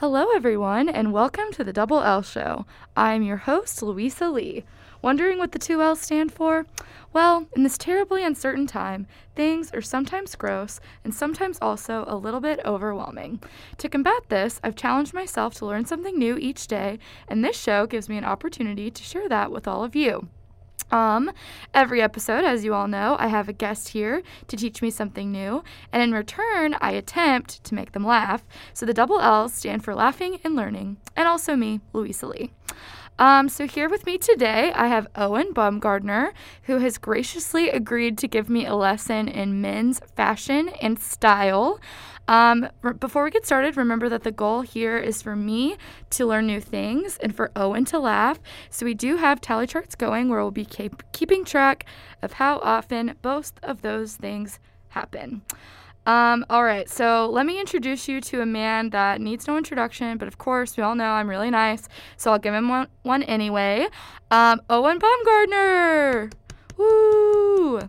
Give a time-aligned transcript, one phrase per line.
[0.00, 2.66] Hello, everyone, and welcome to the Double L Show.
[2.94, 4.62] I'm your host, Louisa Lee.
[5.00, 6.66] Wondering what the two L's stand for?
[7.14, 12.40] Well, in this terribly uncertain time, things are sometimes gross and sometimes also a little
[12.40, 13.40] bit overwhelming.
[13.78, 17.86] To combat this, I've challenged myself to learn something new each day, and this show
[17.86, 20.28] gives me an opportunity to share that with all of you.
[20.90, 21.32] Um,
[21.74, 25.32] every episode, as you all know, I have a guest here to teach me something
[25.32, 28.44] new, and in return, I attempt to make them laugh.
[28.72, 32.52] So the double L's stand for laughing and learning, and also me, Louisa Lee.
[33.18, 36.32] Um, so here with me today, I have Owen Baumgardner,
[36.64, 41.80] who has graciously agreed to give me a lesson in men's fashion and style.
[42.28, 45.76] Um, before we get started, remember that the goal here is for me
[46.10, 48.40] to learn new things and for Owen to laugh.
[48.70, 51.86] So we do have tally charts going where we'll be keep- keeping track
[52.22, 54.58] of how often both of those things
[54.88, 55.42] happen.
[56.06, 60.18] Um, all right, so let me introduce you to a man that needs no introduction,
[60.18, 63.24] but of course, we all know I'm really nice, so I'll give him one, one
[63.24, 63.88] anyway.
[64.30, 66.32] Um, Owen Baumgardner!
[66.76, 67.80] Woo!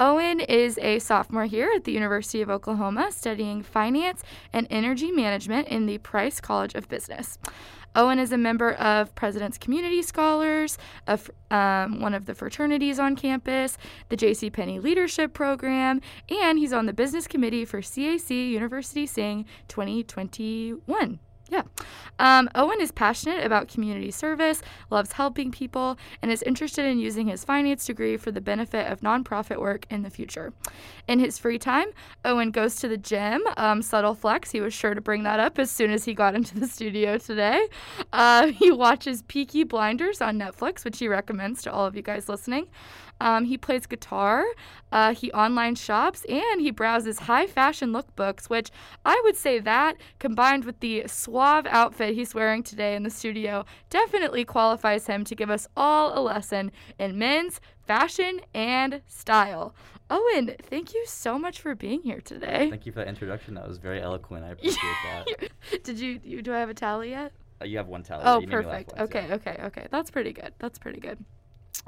[0.00, 5.68] Owen is a sophomore here at the University of Oklahoma studying finance and energy management
[5.68, 7.38] in the Price College of Business.
[7.94, 13.14] Owen is a member of President's Community Scholars, of um, one of the fraternities on
[13.14, 13.76] campus,
[14.08, 14.48] the J.C.
[14.48, 21.20] Penney Leadership Program, and he's on the business committee for CAC University Sing 2021.
[21.50, 21.62] Yeah.
[22.20, 27.28] Um, Owen is passionate about community service, loves helping people, and is interested in using
[27.28, 30.52] his finance degree for the benefit of nonprofit work in the future.
[31.08, 31.88] In his free time,
[32.26, 33.42] Owen goes to the gym.
[33.56, 36.34] Um, subtle flex, he was sure to bring that up as soon as he got
[36.34, 37.66] into the studio today.
[38.12, 42.28] Uh, he watches Peaky Blinders on Netflix, which he recommends to all of you guys
[42.28, 42.66] listening.
[43.20, 44.44] Um, he plays guitar,
[44.92, 48.70] uh, he online shops, and he browses high fashion lookbooks, which
[49.04, 53.64] I would say that combined with the suave outfit he's wearing today in the studio
[53.88, 59.74] definitely qualifies him to give us all a lesson in men's fashion and style.
[60.10, 62.68] Owen, thank you so much for being here today.
[62.68, 63.54] Thank you for that introduction.
[63.54, 64.44] That was very eloquent.
[64.44, 65.50] I appreciate that.
[65.84, 67.32] Did you, you do I have a tally yet?
[67.62, 68.22] Uh, you have one tally.
[68.24, 68.92] Oh, You made me laugh perfect.
[68.98, 69.34] once, Okay, yeah.
[69.34, 69.86] okay, okay.
[69.90, 70.52] That's pretty good.
[70.58, 71.18] That's pretty good.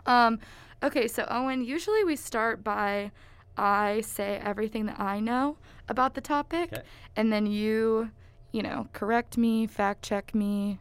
[0.06, 0.38] Um,
[0.82, 3.10] okay, so Owen, usually we start by
[3.56, 5.56] I say everything that I know
[5.88, 6.82] about the topic, Okay.
[7.16, 8.10] and then you,
[8.52, 10.78] you know, correct me, fact check me,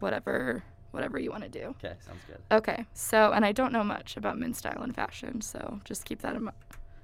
[0.00, 1.74] whatever, whatever you want to do.
[1.82, 2.38] Okay, sounds good.
[2.50, 6.20] Okay, so and I don't know much about men's style and fashion, so just keep
[6.22, 6.56] that in mind.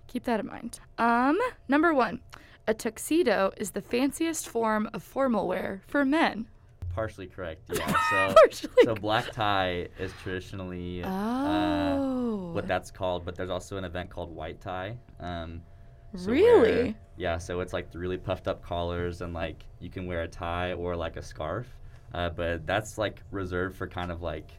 [0.08, 0.78] Keep that in mind.
[0.98, 1.38] Um,
[1.68, 2.20] number one,
[2.68, 6.46] a tuxedo is the fanciest form of formal wear for men.
[6.94, 7.62] Partially correct.
[7.72, 7.92] Yeah.
[8.10, 12.50] So, Partially so black tie is traditionally uh, Oh.
[12.52, 14.96] what that's called, but there's also an event called white tie.
[15.18, 15.62] Um,
[16.16, 16.82] so Really?
[16.84, 17.38] where- yeah.
[17.38, 20.72] So it's like the really puffed up collars, and like you can wear a tie
[20.72, 21.66] or like a scarf,
[22.12, 24.50] uh, but that's like reserved for kind of like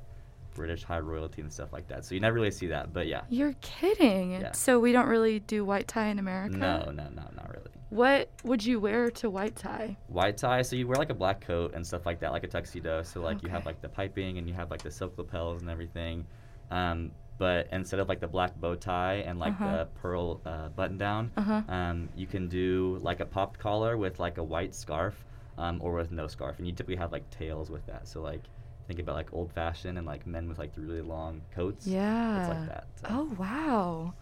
[0.53, 2.05] British high royalty and stuff like that.
[2.05, 2.93] So you never really see that.
[2.93, 3.21] But yeah.
[3.29, 4.31] You're kidding.
[4.31, 4.53] Yeah.
[4.53, 6.55] So we don't really do white tie in America?
[6.57, 7.71] No, no, no, not really.
[7.89, 9.95] What would you wear to white tie?
[10.07, 12.47] white tie so you wear like a black coat and stuff like that like a
[12.47, 15.61] tuxedo so like you have like the piping and you have like the silk lapels
[15.61, 16.25] and everything
[16.71, 19.77] um, but instead of like the black bow tie and like Uh-huh.
[19.77, 21.61] the pearl uh, button down Uh-huh.
[21.67, 25.25] um, you can do like a popped collar with like a white scarf
[25.57, 28.41] um, or with no scarf and you typically have like tails with that so like
[28.87, 32.39] think about like old fashioned and like men with like the really long coats Yeah.
[32.39, 33.07] it's like that so.
[33.09, 34.13] Oh wow.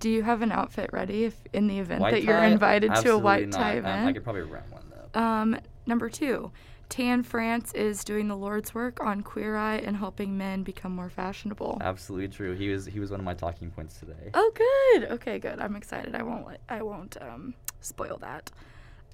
[0.00, 2.46] Do you have an outfit ready if in the event White that you're tie?
[2.46, 3.56] invited to a white not.
[3.60, 4.00] tie event?
[4.02, 6.50] Um, I could probably rent one though Um, number two,
[6.92, 11.08] Tan France is doing the Lord's work on Queer Eye and helping men become more
[11.08, 11.78] fashionable.
[11.80, 15.10] absolutely true he was he was one of my talking points today Oh, good.
[15.12, 15.58] Okay, good.
[15.58, 16.14] I'm excited.
[16.14, 16.58] I won't.
[16.68, 18.50] I won't um, spoil that.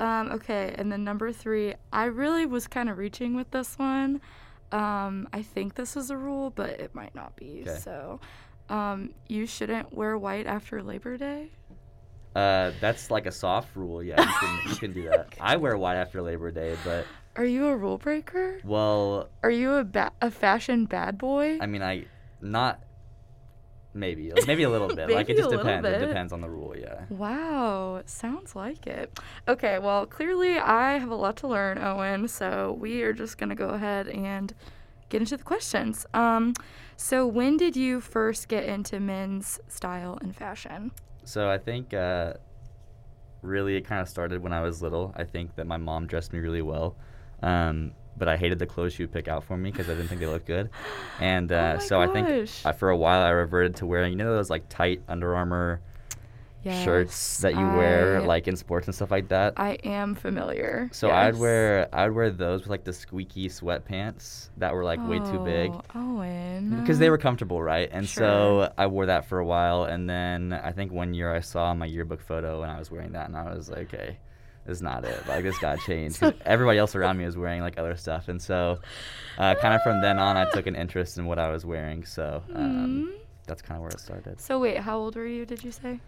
[0.00, 1.74] Um, okay, and then number three.
[1.92, 4.22] I really was kind of reaching with this one.
[4.72, 7.62] Um, I think this is a rule, but it might not be.
[7.64, 7.78] Okay.
[7.78, 8.18] So,
[8.68, 11.52] um, you shouldn't wear white after Labor Day.
[12.34, 14.02] Uh, that's like a soft rule.
[14.02, 15.34] Yeah, you can you can do that.
[15.40, 17.06] I wear white after Labor Day, but
[17.38, 18.58] Are you a rule breaker?
[18.64, 21.58] well, Are you a ba- a fashion bad boy?
[21.60, 22.06] I mean, I
[22.40, 22.80] not
[23.94, 25.08] maybe maybe a little bit.
[25.10, 25.86] like it just depends.
[25.86, 26.74] It depends on the rule.
[26.76, 27.04] Yeah.
[27.08, 29.20] Wow, sounds like it.
[29.46, 33.50] Okay, well, clearly I have a lot to learn, Owen, so we are just going
[33.50, 34.52] to go ahead and
[35.08, 36.06] get into the questions.
[36.14, 36.54] Um,
[36.96, 40.90] so, when did you first get into men's style and fashion?
[41.22, 42.32] So I think uh,
[43.42, 45.14] really it kind of started when I was little.
[45.16, 46.96] I think that my mom dressed me really well.
[47.42, 50.08] Um, but I hated the clothes she would pick out for me because I didn't
[50.08, 50.70] think they looked good.
[51.20, 52.48] And Oh uh, my so I think.
[52.64, 55.80] I, for a while I reverted to wearing, you know, those like tight Under Armour
[56.84, 59.54] shirts that you wear like in sports and stuff like that.
[59.56, 60.88] I am familiar.
[60.92, 65.18] so I'd wear I'd wear those with like the squeaky sweatpants that were like way
[65.18, 65.70] too big.
[65.94, 66.80] Oh, Owen.
[66.80, 67.88] because they were comfortable, right?
[67.92, 71.40] And so I wore that for a while, and then I think one year I
[71.40, 74.18] saw my yearbook photo and I was wearing that, and I was like, okay,
[74.68, 75.26] is not it.
[75.26, 76.22] Like this got changed.
[76.44, 78.78] everybody else around me was wearing like other stuff, and so
[79.38, 82.04] uh, kind of from then on, I took an interest in what I was wearing.
[82.04, 83.18] So um, Mm.
[83.46, 84.40] that's kind of where it started.
[84.40, 85.44] So wait, how old were you?
[85.46, 86.00] Did you say?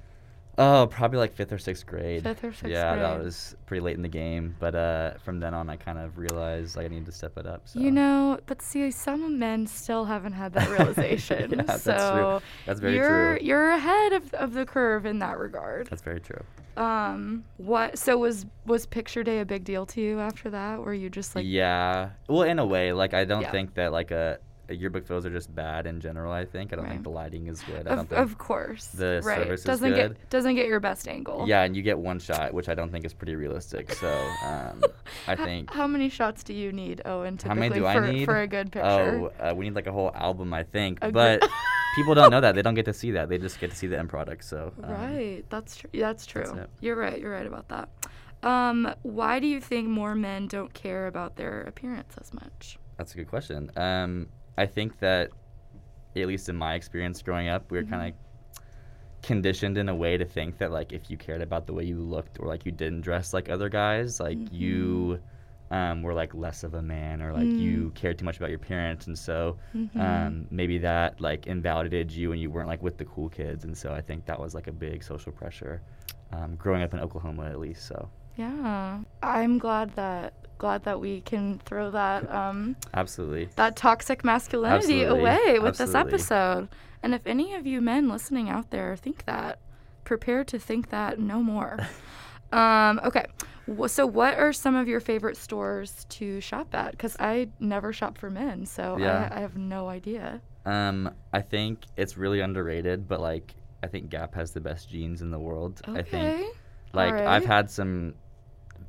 [0.59, 2.23] Oh, probably like fifth or sixth grade.
[2.25, 5.55] Fifth or sixth yeah, that was pretty late in the game, but uh, from then
[5.55, 7.63] on, I kind of realized like, I needed to step it up.
[7.67, 7.79] So.
[7.81, 11.51] You know, but see, some men still haven't had that realization.
[11.53, 12.49] Yeah, that's so true.
[12.67, 13.47] That's very you're true.
[13.47, 15.87] you're ahead of, of the curve in that regard.
[15.89, 16.43] That's very true.
[16.77, 17.99] Um, what?
[17.99, 20.81] So was was picture day a big deal to you after that?
[20.81, 22.11] Were you just like, yeah.
[22.29, 23.51] Well, in a way, like I don't Yeah.
[23.51, 24.39] think that like a,
[24.73, 26.33] yearbook photos are just bad in general.
[26.33, 26.93] I think I don't Right.
[26.93, 27.89] think the lighting is good.
[27.89, 28.21] I of, don't think.
[28.21, 29.39] of course, the right?
[29.39, 30.15] service doesn't good.
[30.17, 31.45] get doesn't get your best angle.
[31.49, 33.93] yeah, and you get one shot, which I don't think is pretty realistic.
[33.95, 34.09] So
[34.47, 34.85] um,
[35.27, 35.73] I think.
[35.75, 37.37] How many shots do you need, Owen?
[37.45, 38.25] How many do for, I need?
[38.27, 39.33] for a good picture?
[39.41, 41.01] Oh, uh, we need like a whole album, I think.
[41.03, 41.43] A but
[41.95, 42.55] people don't know that.
[42.55, 43.29] They don't get to see that.
[43.29, 44.45] They just get to see the end product.
[44.45, 45.45] So um, right.
[45.51, 45.91] That's true.
[45.93, 46.45] That's true.
[46.55, 46.69] that's.
[46.81, 47.21] You're right.
[47.21, 47.89] You're right about that.
[48.43, 52.79] Um, why do you think more men don't care about their appearance as much?
[52.97, 53.71] That's a good question.
[53.77, 55.31] Um, I think that,
[56.17, 57.93] at least in my experience growing up, we were Mm-hmm.
[57.93, 58.63] kind of
[59.23, 61.99] conditioned in a way to think that like if you cared about the way you
[62.01, 65.21] looked or like you didn't dress like other guys, like you
[65.71, 67.59] um, were like less of a man or like Mm.
[67.59, 70.01] you cared too much about your parents, and so Mhm.
[70.01, 73.77] um, maybe that like invalidated you and you weren't like with the cool kids, and
[73.77, 75.81] so I think that was like a big social pressure.
[76.33, 81.21] Um, growing up in Oklahoma, at least, so Yeah, I'm glad that glad that we
[81.23, 83.49] can throw that um, absolutely.
[83.57, 85.21] that toxic masculinity Absolutely.
[85.21, 86.69] away with this episode.
[87.03, 89.59] And if any of you men listening out there think that,
[90.05, 91.79] prepare to think that no more.
[92.53, 93.25] um, okay,
[93.87, 96.93] so what are some of your favorite stores to shop at?
[96.93, 99.27] Because I never shop for men, so Yeah.
[99.29, 100.43] I, I have no idea.
[100.65, 105.23] Um, I think it's really underrated, but like I think Gap has the best jeans
[105.23, 105.83] in the world.
[105.95, 106.51] I Okay, think
[106.93, 108.15] like I've had some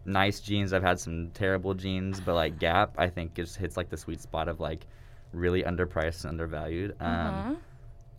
[0.06, 3.90] nice jeans, I've had some terrible jeans, but like Gap, I think just hits like
[3.90, 4.88] the sweet spot of like
[5.34, 6.96] really underpriced and undervalued.
[7.02, 7.56] Um, Uh-huh.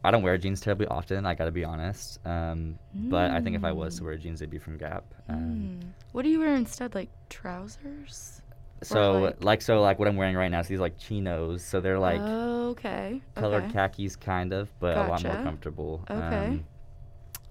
[0.05, 1.25] I don't wear jeans terribly often.
[1.27, 2.19] I gotta be honest.
[2.27, 4.05] Um, but I think if I was to Mm.
[4.07, 5.05] wear jeans, they'd be from Gap.
[5.29, 5.87] Um, Mm.
[6.13, 6.95] What do you wear instead?
[6.95, 8.43] Like trousers?
[8.83, 11.63] So like- like, so like what I'm wearing right now is these like chinos.
[11.63, 13.23] So they're like okay.
[13.37, 13.73] colored okay.
[13.73, 16.05] khakis kind of, but a lot more comfortable.
[16.11, 16.47] Okay.
[16.49, 16.65] Um,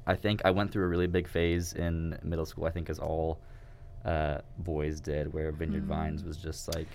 [0.05, 2.65] I think I went through a really big phase in middle school.
[2.65, 3.39] I think as all
[4.03, 6.27] uh, boys did, where Vineyard Vines Mm.
[6.27, 6.87] was just like,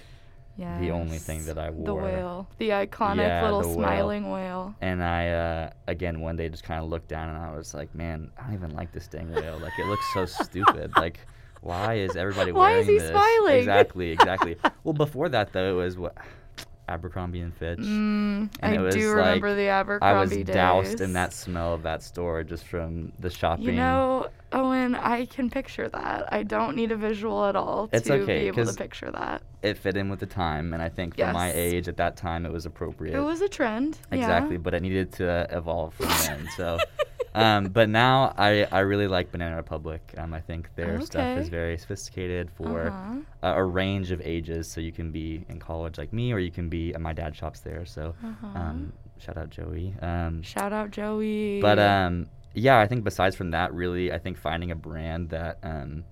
[0.57, 1.87] the only thing that I wore.
[1.87, 2.49] The whale.
[2.59, 4.75] The iconic Yeah, little the smiling whale.
[4.81, 7.95] and I uh, again one day just kind of looked down and I was like,
[7.95, 9.59] man, I don't even like this dang whale.
[9.59, 10.93] Like it looks so stupid.
[10.97, 11.21] Like
[11.63, 13.11] why is everybody Why wearing is he this?
[13.11, 13.57] smiling?
[13.59, 14.57] Exactly, exactly.
[14.85, 16.15] well, before that though, it was what
[16.89, 17.79] Abercrombie and Fitch.
[17.81, 21.83] Mm, And I do remember like- the I Abercrombie was doused in that smell of
[21.83, 23.65] that store just from the shopping.
[23.67, 26.33] You know, Owen, I can picture that.
[26.33, 29.43] I don't need a visual at all It's to okay, be able to picture that.
[29.63, 32.47] it fit in with the time, and I think for my age at that time,
[32.47, 33.15] it was appropriate.
[33.17, 33.99] It was a trend.
[34.11, 34.19] yeah.
[34.19, 36.49] exactly, but it needed to evolve from then.
[36.57, 36.79] So,
[37.35, 40.01] um, but now I, I really like Banana Republic.
[40.17, 43.17] Um, I think their stuff is very sophisticated for Uh-huh.
[43.43, 44.71] a, a range of ages.
[44.71, 46.93] So you can be in college like me, or you can be.
[46.95, 48.47] And my dad shops there, so Uh-huh.
[48.59, 49.95] um, shout out Joey.
[50.01, 51.61] Um, Shout out Joey.
[51.61, 55.59] but um, yeah, I think besides from that, really, I think finding a brand that
[55.63, 56.05] um,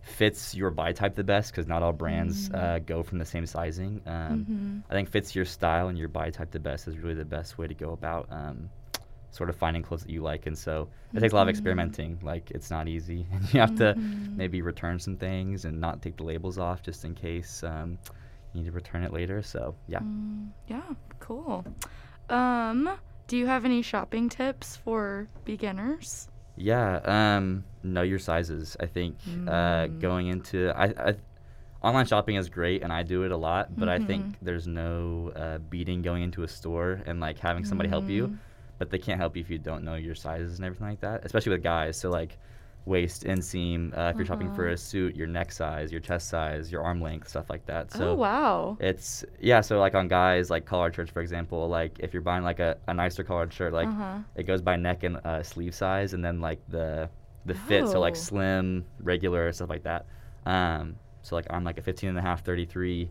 [0.00, 2.58] fits your buy type the best, because not all brands Mm.
[2.58, 4.00] uh, go from the same sizing.
[4.06, 4.82] Um, Mhm.
[4.90, 7.58] I think fits your style and your buy type the best is really the best
[7.58, 8.70] way to go about um,
[9.32, 10.46] sort of finding clothes that you like.
[10.46, 11.50] And so it takes a lot of Mhm.
[11.50, 12.18] experimenting.
[12.22, 14.36] Like it's not easy, and you have to Mhm.
[14.36, 17.98] maybe return some things and not take the labels off just in case um,
[18.52, 19.42] you need to return it later.
[19.42, 19.98] So yeah.
[20.00, 21.64] Mm, yeah, cool.
[22.28, 22.90] Um,
[23.26, 26.28] do you have any shopping tips for beginners?
[26.56, 28.76] Yeah, um, know your sizes.
[28.80, 29.16] I think
[29.46, 30.00] uh, Mm.
[30.00, 31.14] going into I, I,
[31.82, 33.76] online shopping is great, and I do it a lot.
[33.76, 34.06] But I Mhm.
[34.06, 38.28] think there's no uh, beating going into a store and like having somebody help you.
[38.28, 38.38] Mm.
[38.78, 41.24] But they can't help you if you don't know your sizes and everything like that.
[41.24, 41.96] Especially with guys.
[41.96, 42.38] So like
[42.86, 43.92] waist, inseam.
[43.96, 44.74] Uh, if you're shopping for Uh-huh.
[44.74, 47.92] a suit, your neck size, your chest size, your arm length, stuff like that.
[47.92, 48.76] So oh wow.
[48.80, 49.60] it's yeah.
[49.60, 51.68] So like on guys, like collared shirts, for example.
[51.68, 54.18] Like if you're buying like a, a nicer collared shirt, like uh-huh.
[54.36, 57.10] it goes by neck and uh, sleeve size, and then like the
[57.44, 58.18] the fit, so like Oh.
[58.18, 60.06] slim, regular, stuff like that.
[60.46, 63.08] Um, so like I'm like a 15 and a half, 33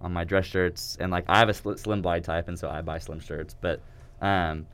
[0.00, 2.68] on my dress shirts, and like I have a sl- slim body type, and so
[2.70, 3.54] I buy slim shirts.
[3.60, 3.80] But
[4.20, 4.66] um,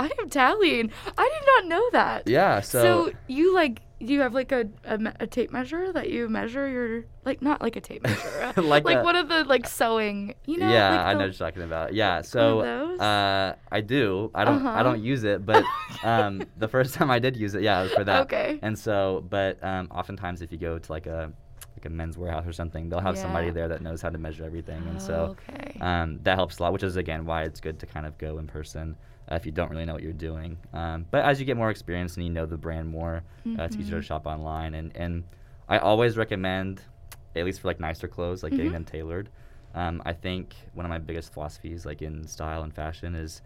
[0.00, 0.90] I am tallying.
[1.18, 2.28] I did not know that.
[2.28, 2.60] Yeah.
[2.60, 6.26] So, So, you like do you have like a, a a tape measure that you
[6.28, 9.44] measure your like not like a tape measure uh, Like like a- one of the
[9.44, 11.92] like sewing you know yeah, like I know what you're talking about.
[11.92, 12.22] Yeah.
[12.22, 14.30] So, uh, I do.
[14.34, 14.64] I don't.
[14.66, 14.82] I Uh-huh.
[14.82, 15.64] don't use it, but
[16.02, 18.22] um, the first time I did use it, yeah, it was for that.
[18.22, 18.58] Okay.
[18.62, 21.30] And so, but um, oftentimes if you go to like a
[21.76, 24.44] like a Men's Wearhouse or something, they'll have somebody there that knows how to measure
[24.44, 26.72] everything, and so okay um, that helps a lot.
[26.72, 28.96] Which is again why it's good to kind of go in person
[29.30, 30.58] uh, if you don't really know what you're doing.
[30.72, 33.22] Um, but as you get more experience and you know the brand more,
[33.58, 34.06] uh, it's easier to Mhm.
[34.06, 34.74] shop online.
[34.74, 35.24] And and
[35.68, 36.82] I always recommend,
[37.36, 38.74] at least for like nicer clothes, like getting Mhm.
[38.74, 39.28] them tailored.
[39.74, 43.40] Um, I think one of my biggest philosophies, like in style and fashion, is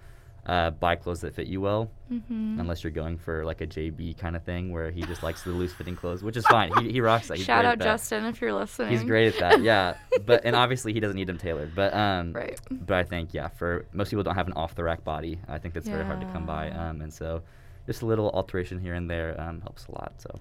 [0.47, 1.91] uh, buy clothes that fit you well.
[2.11, 2.61] mm-hmm.
[2.61, 5.51] Unless you're going for like a JB kind of thing where he just likes the
[5.51, 6.71] loose fitting clothes, which is fine.
[6.81, 7.39] He, he rocks that.
[7.39, 7.79] He's shout out.
[7.79, 9.63] Justin if you're listening He's great at that.
[9.63, 9.97] Yeah,
[10.27, 11.75] but and obviously he doesn't need them tailored.
[11.75, 14.85] But um, right but I think yeah, for most people don't have an off the
[14.85, 15.39] rack body.
[15.49, 16.71] I think that's very hard to come by.
[16.71, 17.43] Um, and so
[17.87, 20.13] just a little alteration here and there um, helps a lot.
[20.19, 20.41] So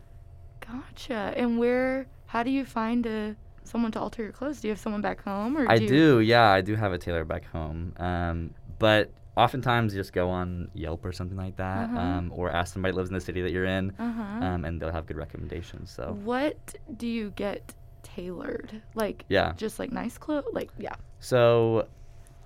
[0.60, 4.72] gotcha and where how do you find a someone to alter your clothes do you
[4.72, 7.94] have someone back home or I do, yeah, I do have a tailor back home.
[7.98, 12.00] Um, but oftentimes you just go on Yelp or something like that, Uh-huh.
[12.00, 14.82] um, or ask somebody who lives in the city that you're in, uh-huh um, and
[14.82, 15.90] they'll have good recommendations.
[15.92, 17.74] So what do you get
[18.04, 21.88] tailored like yeah, just like nice clothes like yeah so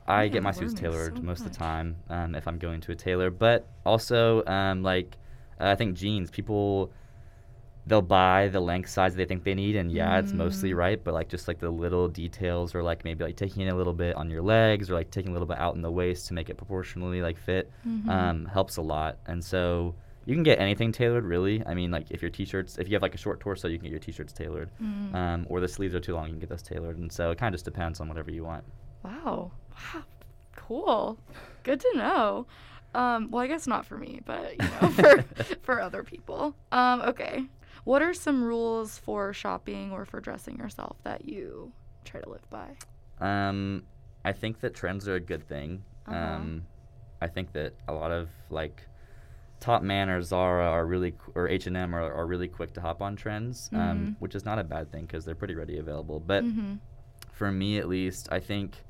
[0.08, 2.80] I Man, get my suits tailored so most of the time um, if I'm going
[2.82, 5.18] to a tailor, but also um, like
[5.60, 6.92] uh, I think jeans people.
[7.88, 10.78] They'll buy the length size they think they need, and yeah, it's mostly Mm.
[10.78, 11.04] right.
[11.04, 13.94] But like just like the little details, or like maybe like taking it a little
[13.94, 16.34] bit on your legs, or like taking a little bit out in the waist to
[16.34, 18.10] make it proportionally like fit, Mhm.
[18.10, 19.20] um, helps a lot.
[19.26, 21.66] And so you can get anything tailored, really.
[21.66, 23.86] I mean, like if your t-shirts, if you have like a short torso, you can
[23.86, 25.16] get your t-shirts tailored, Mm.
[25.16, 26.98] um, or the sleeves are too long, you can get those tailored.
[26.98, 28.66] And so it kind of just depends on whatever you want.
[29.04, 29.52] Wow.
[29.72, 30.04] Wow.
[30.58, 31.18] Cool.
[31.64, 32.48] Good to know.
[32.94, 35.22] Um, well, I guess not for me, but you know, for
[35.62, 36.56] for other people.
[36.72, 37.46] Um, okay.
[37.88, 41.72] What are some rules for shopping or for dressing yourself that you
[42.04, 42.72] try to live by?
[43.22, 43.84] Um,
[44.26, 45.86] I think that trends are a good thing.
[46.06, 46.18] Uh-huh.
[46.18, 46.66] Um,
[47.22, 48.82] I think that a lot of like
[49.62, 53.02] Topman or Zara are really or H and M are, are really quick to hop
[53.02, 54.16] on trends, um, Mhm.
[54.20, 56.20] which is not a bad thing because they're pretty ready available.
[56.20, 56.74] But mm-hmm.
[57.32, 58.84] for me at least, I think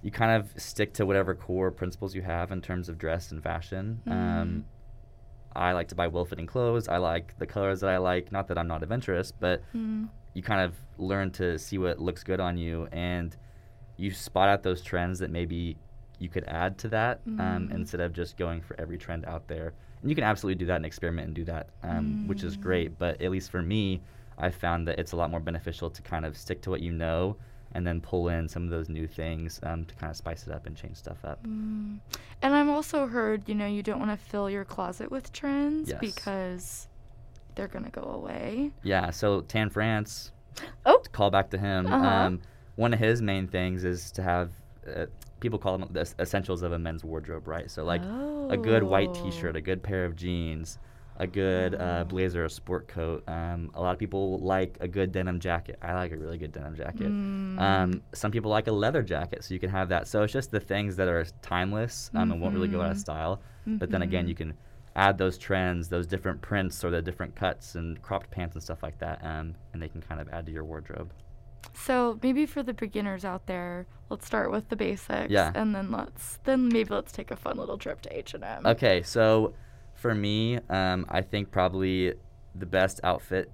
[0.00, 3.42] you kind of stick to whatever core principles you have in terms of dress and
[3.42, 4.00] fashion.
[4.06, 4.12] Mhm.
[4.12, 4.64] Um,
[5.54, 6.88] I like to buy well-fitting clothes.
[6.88, 8.30] I like the colors that I like.
[8.32, 12.22] Not that I'm not adventurous, but mm you kind of learn to see what looks
[12.22, 13.36] good on you, and
[13.96, 15.76] you spot out those trends that maybe
[16.20, 17.74] you could add to that um, Mm.
[17.74, 19.74] instead of just going for every trend out there.
[20.02, 22.60] And you can absolutely do that and experiment and do that, um, which is Mm.
[22.60, 22.96] great.
[22.96, 24.02] But at least for me,
[24.38, 26.92] I found that it's a lot more beneficial to kind of stick to what you
[26.92, 27.36] know
[27.72, 30.52] and then pull in some of those new things um, to kind of spice it
[30.52, 31.42] up and change stuff up.
[31.46, 31.98] Mm.
[32.42, 35.88] And I've also heard, you know, you don't want to fill your closet with trends
[35.90, 35.98] Yes.
[36.00, 36.88] because
[37.54, 38.70] they're gonna go away.
[38.82, 40.32] Yeah, so Tan France,
[40.86, 41.02] Oh.
[41.12, 41.86] call back to him.
[41.86, 42.06] Uh-huh.
[42.06, 42.40] Um,
[42.76, 44.50] one of his main things is to have
[44.96, 45.06] uh,
[45.40, 47.70] people call them the essentials of a men's wardrobe, right?
[47.70, 49.58] So like a good white T-shirt, Oh.
[49.58, 50.78] a good pair of jeans,
[51.20, 53.22] a good uh, blazer, a sport coat.
[53.28, 55.78] Um, a lot of people like a good denim jacket.
[55.82, 57.08] I like a really good denim jacket.
[57.12, 57.60] Mm.
[57.60, 60.08] Um, some people like a leather jacket, so you can have that.
[60.08, 62.96] So it's just the things that are timeless um, and won't really go out of
[62.96, 63.00] Mhm.
[63.00, 63.42] style.
[63.66, 64.54] But then again, you can
[64.96, 68.82] add those trends, those different prints or the different cuts and cropped pants and stuff
[68.82, 71.12] like that, um, and they can kind of add to your wardrobe.
[71.74, 75.30] So maybe for the beginners out there, let's start with the basics.
[75.30, 75.52] Yeah.
[75.54, 78.66] And then let's then maybe let's take a fun little trip to H and M.
[78.66, 79.52] Okay, so
[80.00, 82.14] for me, um, I think probably
[82.54, 83.50] the best outfit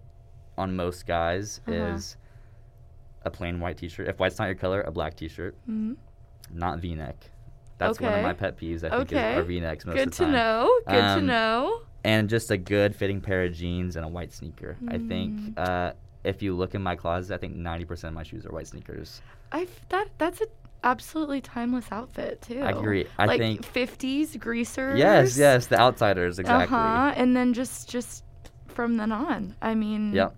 [0.57, 1.77] on most guys Uh-huh.
[1.77, 2.17] is
[3.23, 4.09] a plain white T-shirt.
[4.09, 5.95] If white's not your color, a black T-shirt, hmm
[6.53, 7.17] not V-neck.
[7.79, 8.85] That's one of my pet peeves.
[8.85, 9.33] I think Okay.
[9.33, 10.33] is our V-necks most Good of the to time.
[10.33, 10.81] know.
[10.87, 11.81] Good to Um, know.
[12.05, 14.77] And just a good fitting pair of jeans and a white sneaker.
[14.87, 15.59] I think Mm.
[15.59, 18.69] uh, if you look in my closet, I think 90% of my shoes are white
[18.69, 19.21] sneakers.
[19.51, 20.47] I that that's a
[20.87, 22.61] absolutely timeless outfit too.
[22.61, 23.07] I agree.
[23.19, 24.99] I like think 50s greasers.
[24.99, 26.75] yes, yes, the outsiders exactly.
[26.75, 27.15] Uh huh.
[27.17, 28.25] And then just just
[28.69, 29.57] from then on.
[29.61, 30.15] I mean.
[30.15, 30.35] Yep.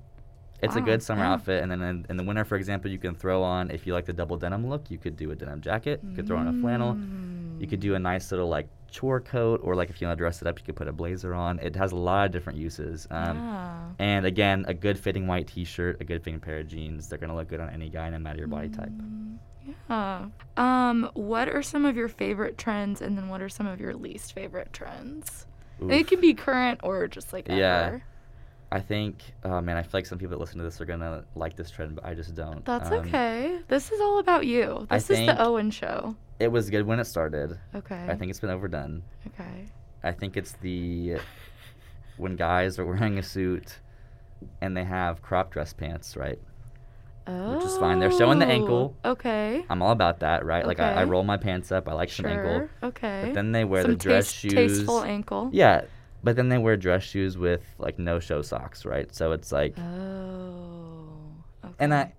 [0.60, 1.34] It's a good summer yeah.
[1.34, 3.92] outfit, and then in, in the winter, for example, you can throw on if you
[3.92, 4.90] like the double denim look.
[4.90, 6.00] You could do a denim jacket.
[6.02, 6.98] You could throw on a flannel.
[7.60, 10.20] You could do a nice little like chore coat, or like if you want to
[10.20, 11.60] dress it up, you could put a blazer on.
[11.60, 13.06] It has a lot of different uses.
[13.12, 13.88] Um, yeah.
[14.00, 17.08] And again, a good fitting white T-shirt, a good fitting pair of jeans.
[17.08, 18.90] They're gonna look good on any guy, no matter your body type.
[19.88, 20.26] Yeah.
[20.56, 23.94] Um, what are some of your favorite trends, and then what are some of your
[23.94, 25.46] least favorite trends?
[25.80, 27.58] It can be current or just like ever.
[27.58, 27.98] Yeah.
[28.70, 31.24] I think, oh man, I feel like some people that listen to this are gonna
[31.34, 32.64] like this trend, but I just don't.
[32.64, 33.60] That's Um, okay.
[33.68, 34.86] This is all about you.
[34.90, 36.16] This is the Owen show.
[36.38, 37.58] It was good when it started.
[37.74, 38.06] Okay.
[38.08, 39.02] I think it's been overdone.
[39.28, 39.66] Okay.
[40.04, 41.16] I think it's the
[42.16, 43.78] when guys are wearing a suit
[44.60, 46.38] and they have crop dress pants, right?
[47.28, 47.56] Oh.
[47.56, 47.98] Which is fine.
[47.98, 48.96] They're showing the ankle.
[49.04, 49.64] Okay.
[49.68, 50.66] I'm all about that, right?
[50.66, 51.86] Like I, I roll my pants up.
[51.88, 52.68] I like some ankle.
[52.82, 53.24] Okay.
[53.26, 54.52] But then they wear Some the dress taste- shoes.
[54.54, 55.50] Tasteful ankle.
[55.52, 55.82] Yeah,
[56.24, 59.14] but then they wear dress shoes with like no show socks, right?
[59.14, 61.08] So it's like, Oh.
[61.64, 61.74] Okay.
[61.80, 62.12] and I,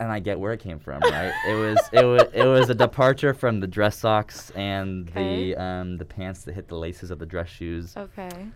[0.00, 1.32] and I get where it came from, right?
[1.46, 5.52] it was it was it was a departure from the dress socks and Okay.
[5.54, 7.94] the um the pants that hit the laces of the dress shoes.
[7.96, 8.48] Okay.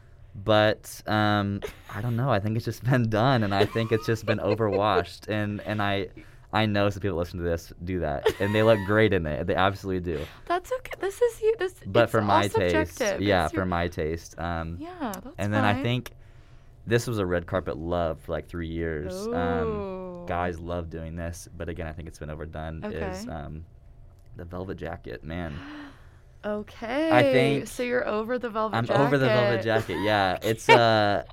[0.45, 1.61] But um,
[1.95, 2.31] I don't know.
[2.31, 5.29] I think it's just been done, and I think it's just been overwashed.
[5.29, 6.09] And and I,
[6.53, 9.47] I know some people listen to this do that, and they look great in it.
[9.47, 10.25] They absolutely do.
[10.47, 10.93] That's okay.
[11.01, 11.55] This is you.
[11.59, 11.75] This.
[11.87, 13.21] But for my taste, subjective.
[13.23, 14.39] yeah, It's for your- my taste.
[14.39, 16.13] Um, Yeah, that's and then I think
[16.87, 19.13] this was a red carpet love for like three years.
[19.27, 22.83] Um, guys love doing this, but again, I think it's been overdone.
[22.85, 23.31] Is Okay.
[23.33, 23.65] um,
[24.37, 25.55] the velvet jacket, man.
[26.45, 27.33] Okay.
[27.33, 27.83] think so.
[27.83, 29.01] You're over the velvet jacket I'm jacket.
[29.07, 29.99] over the velvet jacket.
[30.03, 31.25] Yeah, it's uh,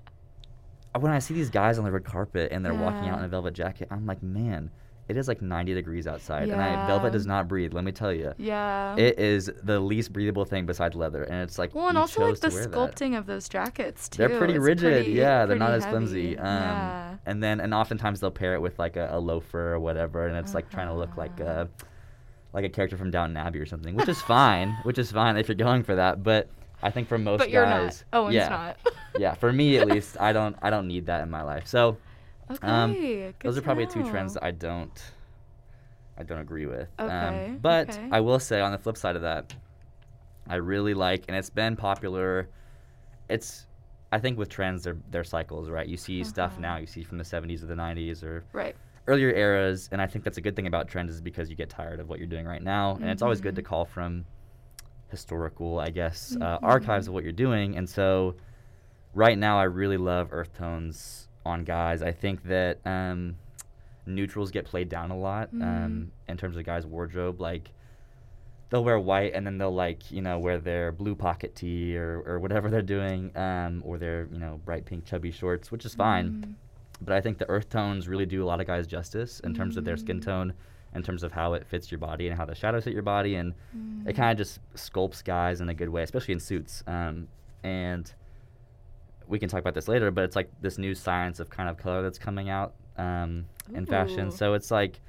[1.00, 3.28] when I see these guys on the red carpet and they're walking out in a
[3.28, 4.72] velvet jacket, I'm like, man,
[5.08, 6.88] it is like 90 degrees outside, and I, Yeah.
[6.88, 7.74] velvet does not breathe.
[7.74, 8.34] Let me tell you.
[8.38, 8.96] Yeah.
[8.98, 12.40] It is the least breathable thing besides leather, and it's like well, and also like
[12.40, 12.72] the wear that.
[12.72, 14.18] sculpting of those jackets too.
[14.28, 14.94] They're pretty It's rigid.
[14.94, 16.38] pretty- yeah, they're not pretty as flimsy.
[16.40, 17.16] Um, yeah.
[17.28, 20.36] And then and oftentimes they'll pair it with like a, a loafer or whatever, and
[20.38, 21.66] it's like trying to look like Uh-huh.
[21.68, 21.86] a
[22.56, 25.48] like a character from Downton Abbey or something, which is fine, which is fine if
[25.48, 26.24] you're going for that.
[26.24, 26.50] But
[26.82, 28.20] I think for most But you're guys, not.
[28.20, 28.78] Owen's yeah, not.
[29.18, 31.68] yeah, for me at least, I don't I don't need that in my life.
[31.68, 31.98] So
[32.50, 32.68] okay.
[32.68, 32.96] um,
[33.44, 35.12] those are probably two trends that I don't
[36.18, 36.88] I don't agree with.
[37.00, 38.08] Okay, Um, but okay.
[38.12, 39.54] I will say on the flip side of that,
[40.48, 42.48] I really like, and it's been popular.
[43.30, 43.68] It's
[44.12, 45.88] I think with trends, they're they're cycles, right?
[45.88, 46.62] You see stuff Uh-huh.
[46.62, 48.76] now, you see from the 70s or the 90s or Right.
[49.08, 51.70] Earlier eras, and I think that's a good thing about trends is because you get
[51.70, 53.66] tired of what you're doing right now, and it's always good to Mhm.
[53.66, 54.26] call from
[55.10, 56.60] historical, I guess, uh, Mhm.
[56.64, 57.78] archives of what you're doing.
[57.78, 58.36] And so,
[59.14, 62.02] right now, I really love earth tones on guys.
[62.02, 63.36] I think that um,
[64.08, 65.62] neutrals get played down a lot Mhm.
[65.64, 67.72] um, in terms of guys' wardrobe, like.
[68.72, 72.22] They'll wear white and then they'll like you know wear their blue pocket tee or,
[72.26, 75.94] or whatever they're doing, um, or their you know bright pink chubby shorts, which is
[75.94, 76.54] fine Mm.
[77.02, 79.78] But I think the earth tones really do a lot of guys justice in terms
[79.78, 80.24] of their skin Mm.
[80.26, 80.54] tone,
[80.94, 83.36] in terms of how it fits your body and how the shadows hit your body,
[83.36, 84.08] and Mm.
[84.08, 86.84] it kind of just sculpts guys in a good way, especially in suits.
[86.88, 87.28] Um,
[87.64, 88.14] and
[89.28, 91.78] we can talk about this later, but it's like this new science of kind of
[91.78, 94.32] color that's coming out um, in fashion.
[94.32, 95.02] So it's like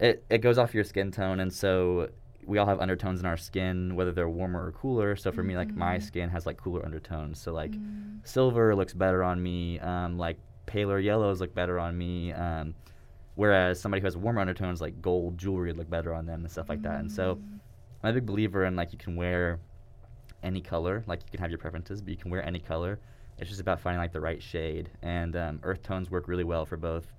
[0.00, 2.10] it it goes off your skin tone, and so
[2.44, 5.14] we all have undertones in our skin, whether they're warmer or cooler.
[5.16, 6.02] So for me, like my Mhm.
[6.02, 7.38] skin has like cooler undertones.
[7.40, 8.18] So like Mm.
[8.24, 9.78] silver looks better on me.
[9.78, 12.32] Um, like paler yellows look better on me.
[12.32, 12.74] Um,
[13.34, 16.50] whereas somebody who has warmer undertones, like gold jewelry, would look better on them and
[16.50, 17.00] stuff like that.
[17.00, 17.38] And so.
[18.04, 19.60] I'm a big believer in like you can wear
[20.42, 21.04] any color.
[21.06, 22.98] Like you can have your preferences, but you can wear any color.
[23.38, 24.90] It's just about finding like the right shade.
[25.02, 27.12] And um, earth tones work really well for both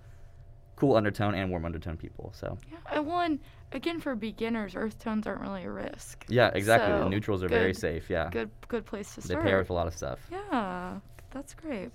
[0.75, 2.33] cool undertone and warm undertone people.
[2.35, 3.39] So Yeah, and one
[3.71, 6.25] again for beginners, earth tones aren't really a risk.
[6.27, 6.91] yeah, exactly.
[6.91, 8.09] So, the neutrals are very safe.
[8.09, 9.41] Yeah, Good, good place to start.
[9.41, 10.19] they pair with a lot of stuff.
[10.29, 10.99] Yeah,
[11.31, 11.91] that's great.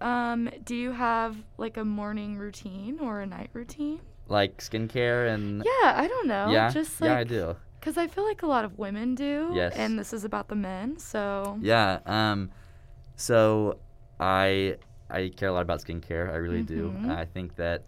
[0.00, 4.00] Um, do you have like a morning routine or a night routine?
[4.28, 6.50] Like skincare and Yeah, I don't know.
[6.50, 7.56] yeah, just like yeah, I do.
[7.78, 9.50] Because I feel like a lot of women do.
[9.54, 9.74] Yes.
[9.76, 11.58] And this is about the men, so.
[11.60, 12.00] Yeah.
[12.06, 12.50] Um,
[13.16, 13.78] so
[14.18, 14.76] I
[15.10, 16.30] I care a lot about skincare.
[16.30, 16.90] I really do.
[16.96, 17.08] Mhm.
[17.10, 17.84] I think that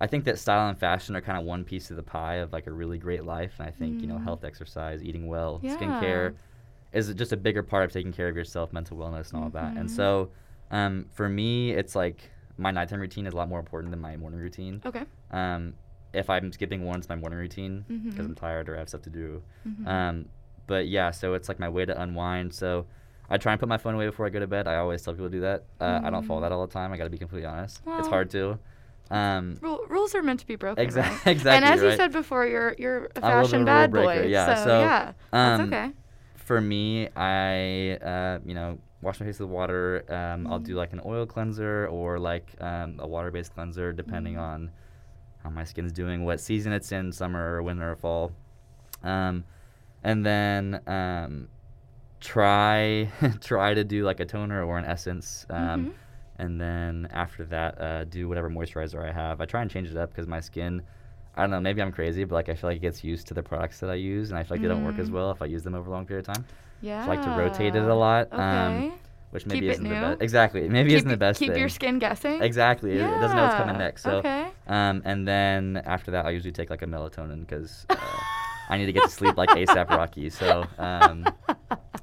[0.00, 2.52] I think that style and fashion are kind of one piece of the pie of
[2.52, 3.54] like a really great life.
[3.58, 4.24] And I think you know Mm.
[4.24, 5.76] health, exercise, eating well, Yeah.
[5.76, 6.34] skincare
[6.92, 9.52] is just a bigger part of taking care of yourself, mental wellness, and all of
[9.54, 9.76] that.
[9.76, 9.90] And Mhm.
[9.90, 10.30] so
[10.70, 14.16] um, for me, it's like my nighttime routine is a lot more important than my
[14.16, 14.82] morning routine.
[14.84, 15.04] Okay.
[15.30, 15.74] Um,
[16.12, 18.30] if I'm skipping one, it's my morning routine because Mhm.
[18.30, 19.42] I'm tired or I have stuff to do.
[19.66, 19.86] Mhm.
[19.86, 20.28] Um,
[20.66, 22.52] but yeah, so it's like my way to unwind.
[22.54, 22.86] So
[23.28, 24.66] I try and put my phone away before I go to bed.
[24.66, 25.64] I always tell people to do that.
[25.80, 26.42] Uh, I don't follow Mm.
[26.42, 26.92] that all the time.
[26.92, 27.80] I got to be completely honest.
[27.98, 28.58] it's hard to.
[29.10, 30.86] Um, Ru- rules are meant to be broken.
[30.86, 31.20] Exa- right?
[31.26, 33.58] exactly, And as you said before, you're you're a I'm a little bit fashion a
[33.58, 34.26] rule bad breaker, boy.
[34.28, 35.92] yeah, So, so, yeah, that's um, okay.
[36.36, 40.04] for me, I uh, you know wash my face with water.
[40.08, 40.76] Um, I'll do Mm.
[40.76, 44.40] like an oil cleanser or like um, a water-based cleanser, depending Mm.
[44.42, 44.70] on
[45.42, 48.32] how my skin's doing, what season it's in, summer or winter or fall.
[49.02, 49.44] Um,
[50.04, 51.48] and then um,
[52.20, 53.10] try
[53.40, 55.46] try to do like a toner or an essence.
[55.50, 55.92] Um, Mhm.
[56.38, 59.42] And then after that, uh, do whatever moisturizer I have.
[59.42, 60.80] I try and change it up because my skin,
[61.36, 63.34] I don't know, maybe I'm crazy, but like I feel like it gets used to
[63.34, 65.14] the products that I use, and I feel like they don't work as Mm.
[65.14, 66.44] well if I use them over a long period of time.
[66.82, 67.04] Yeah.
[67.04, 68.28] So I like to rotate it a lot.
[68.32, 68.42] Okay.
[68.42, 68.92] Um,
[69.30, 70.22] which maybe Keep isn't the best.
[70.22, 71.60] Exactly, maybe keep, isn't the best Keep thing.
[71.60, 72.42] your skin guessing.
[72.42, 74.02] Exactly, it, it doesn't know what's coming next.
[74.02, 74.48] So, okay.
[74.66, 77.96] um, and then after that, I usually take like a melatonin because uh,
[78.68, 80.30] I need to get to sleep like ASAP Rocky.
[80.30, 81.26] So, um,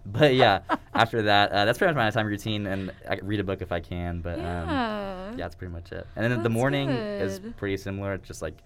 [0.05, 0.61] but yeah,
[0.93, 3.73] after that, uh, that's pretty much my nighttime routine, and I read a book if
[3.73, 4.21] I can.
[4.21, 5.29] But um, yeah.
[5.31, 6.07] yeah, that's pretty much it.
[6.15, 8.13] And then the That's morning is pretty similar.
[8.13, 8.57] It's Just like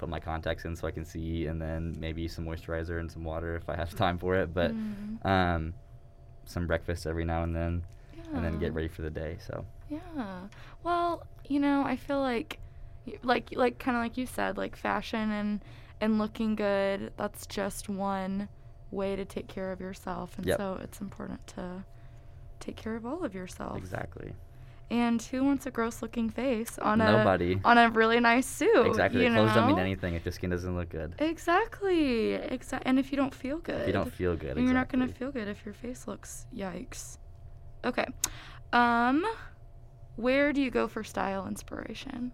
[0.00, 3.22] put my contacts in so I can see, and then maybe some moisturizer and some
[3.22, 4.52] water if I have time for it.
[4.52, 5.26] But Mm.
[5.26, 5.74] um,
[6.46, 7.84] some breakfast every now and then,
[8.34, 9.36] and then get ready for the day.
[9.46, 10.48] So Yeah.
[10.82, 12.58] Well, you know, I feel like
[13.22, 15.64] like like kind of like you said, like fashion and
[16.00, 18.48] and looking good, that's just one
[18.90, 20.36] way to take care of yourself.
[20.38, 20.56] And Yep.
[20.56, 21.84] so it's important to
[22.58, 23.76] take care of all of yourself.
[23.76, 24.32] exactly.
[24.90, 28.86] And who wants a gross looking face on a on a really nice suit?
[28.86, 29.22] Exactly.
[29.22, 31.14] You The clothes don't mean anything if the skin doesn't look good.
[31.20, 32.32] Exactly.
[32.32, 32.88] Exactly.
[32.88, 33.82] And if you don't feel good.
[33.82, 36.46] If you don't feel good, And you're not gonna feel good if your face looks
[36.54, 37.18] yikes.
[37.84, 38.06] Okay.
[38.72, 39.24] Um
[40.16, 42.32] where do you go for style inspiration?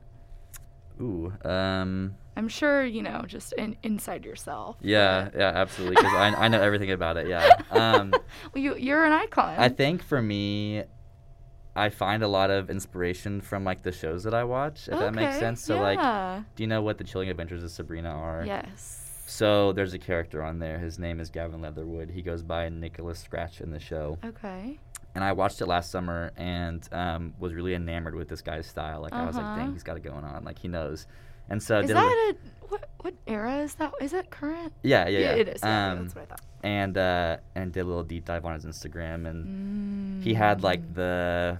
[1.00, 1.32] Ooh.
[1.44, 2.14] Um.
[2.38, 4.76] I'm sure, you know, just in, inside yourself.
[4.80, 5.30] Yeah.
[5.36, 5.52] Yeah.
[5.54, 5.96] Absolutely.
[5.96, 7.28] Because I, I know everything about it.
[7.28, 7.48] Yeah.
[7.70, 8.10] Um.
[8.10, 9.56] well, you you're an icon.
[9.58, 10.84] I think for me,
[11.76, 14.88] I find a lot of inspiration from like the shows that I watch.
[14.88, 15.62] If that makes sense.
[15.62, 16.42] So like, yeah.
[16.54, 18.44] do you know what the Chilling Adventures of Sabrina are?
[18.46, 19.02] Yes.
[19.26, 20.78] So there's a character on there.
[20.78, 22.10] His name is Gavin Leatherwood.
[22.10, 24.18] He goes by Nicholas Scratch in the show.
[24.24, 24.78] Okay.
[25.14, 29.00] And I watched it last summer and um, was really enamored with this guy's style.
[29.02, 29.56] Like I was like, Uh-huh.
[29.56, 30.44] dang, he's got it going on.
[30.44, 31.06] Like he knows.
[31.48, 32.36] And so is that a
[32.68, 33.92] what what era is that?
[34.00, 34.72] Is that current?
[34.82, 35.32] yeah, yeah, yeah.
[35.34, 35.60] it is.
[35.62, 36.40] Yeah, Um, that's what I thought.
[36.64, 40.80] and uh, and did a little deep dive on his Instagram and he had like
[40.82, 40.94] Mm.
[40.94, 41.58] the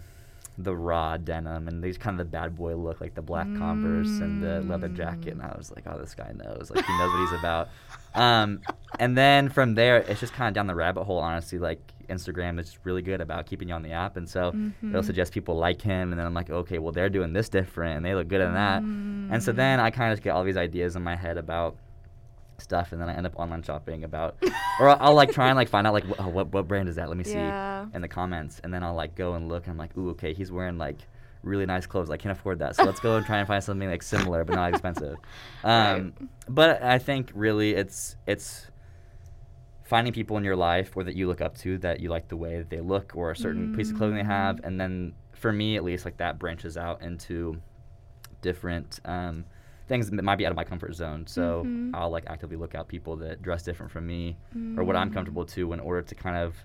[0.59, 4.21] the raw denim and these kind of the bad boy look, like the black Converse
[4.21, 5.33] and the leather jacket.
[5.35, 6.71] And I was like, oh, this guy knows.
[6.75, 7.69] Like he knows what he's about.
[8.15, 8.61] Um,
[8.99, 11.19] and then from there, it's just kind of down the rabbit hole.
[11.19, 14.57] Honestly, like Instagram is just really good about keeping you on the app, and so
[14.91, 15.05] it'll Mhm.
[15.05, 16.13] suggest people like him.
[16.13, 18.55] And then I'm like, okay, well they're doing this different, and they look good in
[18.55, 18.85] that.
[19.29, 19.57] And so Mm.
[19.57, 21.77] then I kind of get all these ideas in my head about
[22.59, 24.37] stuff, and then I end up online shopping about,
[24.81, 26.89] or I'll, I'll like try and like find out like wh- oh, what what brand
[26.89, 27.09] is that?
[27.09, 27.87] Let me see Yeah.
[27.95, 30.33] in the comments, and then I'll like go and look, and I'm like, ooh, okay,
[30.35, 30.97] he's wearing like
[31.43, 32.11] really nice clothes.
[32.11, 34.55] I can't afford that, so let's go and try and find something like similar but
[34.57, 35.17] not expensive.
[35.65, 36.13] Um,
[36.49, 38.71] But I think really it's it's
[39.85, 42.37] finding people in your life or that you look up to that you like the
[42.37, 45.53] way that they look or a certain piece of clothing they have, and then for
[45.53, 47.61] me at least, like that branches out into
[48.43, 49.01] different.
[49.05, 49.45] Um,
[49.89, 51.91] Things that might be out of my comfort zone, so Mhm.
[51.95, 54.37] I'll like actively look out people that dress different from me,
[54.77, 55.15] or what I'm Mm.
[55.15, 56.57] comfortable to in order to kind of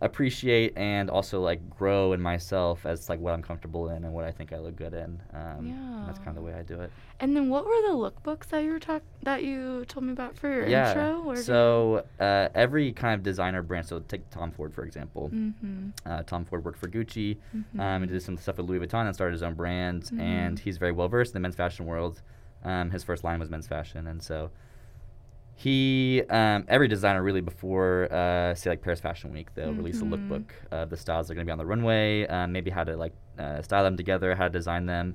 [0.00, 4.24] appreciate and also like grow in myself as like what I'm comfortable in and what
[4.26, 5.22] I think I look good in.
[5.32, 6.90] Um, and That's kind of the way I do it.
[7.18, 10.36] And then what were the lookbooks that you were talk that you told me about
[10.36, 10.90] for your yeah.
[10.90, 11.22] intro?
[11.30, 13.86] Or So uh, every kind of designer brand.
[13.86, 15.30] So take Tom Ford for example.
[15.32, 15.88] Mm-hmm.
[16.04, 17.80] Uh, Tom Ford worked for Gucci Mhm.
[17.80, 20.10] um, and did some stuff with Louis Vuitton and started his own brand.
[20.18, 20.60] And Mhm.
[20.60, 22.20] he's very well versed in the men's fashion world.
[22.64, 24.50] Um, his first line was men's fashion, and so
[25.54, 30.04] he um, every designer really before uh, say like Paris Fashion Week they'll release a
[30.04, 30.10] Mhm.
[30.28, 32.84] lookbook of the styles that are going to be on the runway, um, maybe how
[32.84, 35.14] to like uh, style them together, how to design them,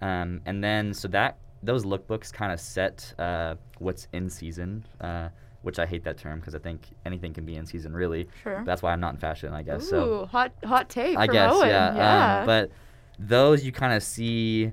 [0.00, 4.84] um, and then so that those lookbooks kind of set uh, what's in season.
[5.00, 5.28] Uh,
[5.62, 8.28] which I hate that term because I think anything can be in season really.
[8.42, 8.62] Sure.
[8.66, 9.84] That's why I'm not in fashion, I guess.
[9.86, 11.16] Ooh, so hot hot take.
[11.16, 11.68] I guess, Owen.
[11.70, 11.96] yeah.
[11.96, 12.40] yeah.
[12.40, 12.70] Um, but
[13.18, 14.72] those you kind of see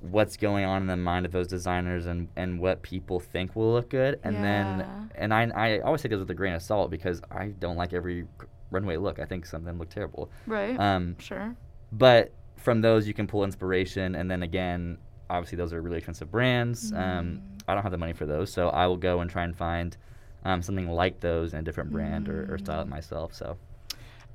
[0.00, 3.72] what's going on in the mind of those designers and, and what people think will
[3.72, 4.42] look good, and Yeah.
[4.42, 7.76] then and I I always take those with a grain of salt because I don't
[7.76, 8.26] like every
[8.70, 9.18] runway look.
[9.18, 10.30] I think some of them look terrible.
[10.46, 10.78] right.
[10.78, 11.54] Um, sure.
[11.92, 16.30] but from those you can pull inspiration, and then again, obviously those are really expensive
[16.30, 16.92] brands.
[16.92, 17.40] Um, Mm.
[17.68, 19.96] I don't have the money for those, so I will go and try and find
[20.44, 22.90] um, something like those in a different brand or, or style it Mm.
[22.90, 23.34] myself.
[23.34, 23.58] So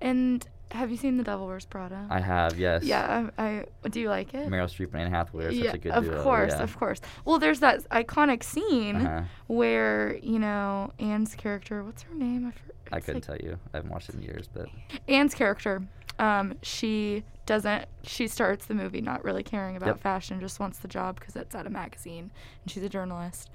[0.01, 2.07] And have you seen The Devil Wears Prada?
[2.09, 2.83] I have yes.
[2.83, 3.29] Yeah.
[3.37, 4.49] I, I do you like it?
[4.49, 6.17] Meryl Streep and Anne Hathaway are such yeah, a good of duo.
[6.17, 6.63] Of course, yeah.
[6.63, 7.01] of course.
[7.23, 9.21] Well, there's that iconic scene Uh-huh.
[9.47, 11.83] where you know Anne's character.
[11.83, 12.51] What's her name?
[12.91, 13.57] I, I couldn't like- tell you.
[13.73, 14.67] I haven't watched it in years, but
[15.07, 15.83] Anne's character,
[16.19, 17.85] um, she doesn't.
[18.03, 19.99] She starts the movie not really caring about Yep.
[20.01, 22.31] fashion, just wants the job because it's at a magazine,
[22.63, 23.49] and she's a journalist.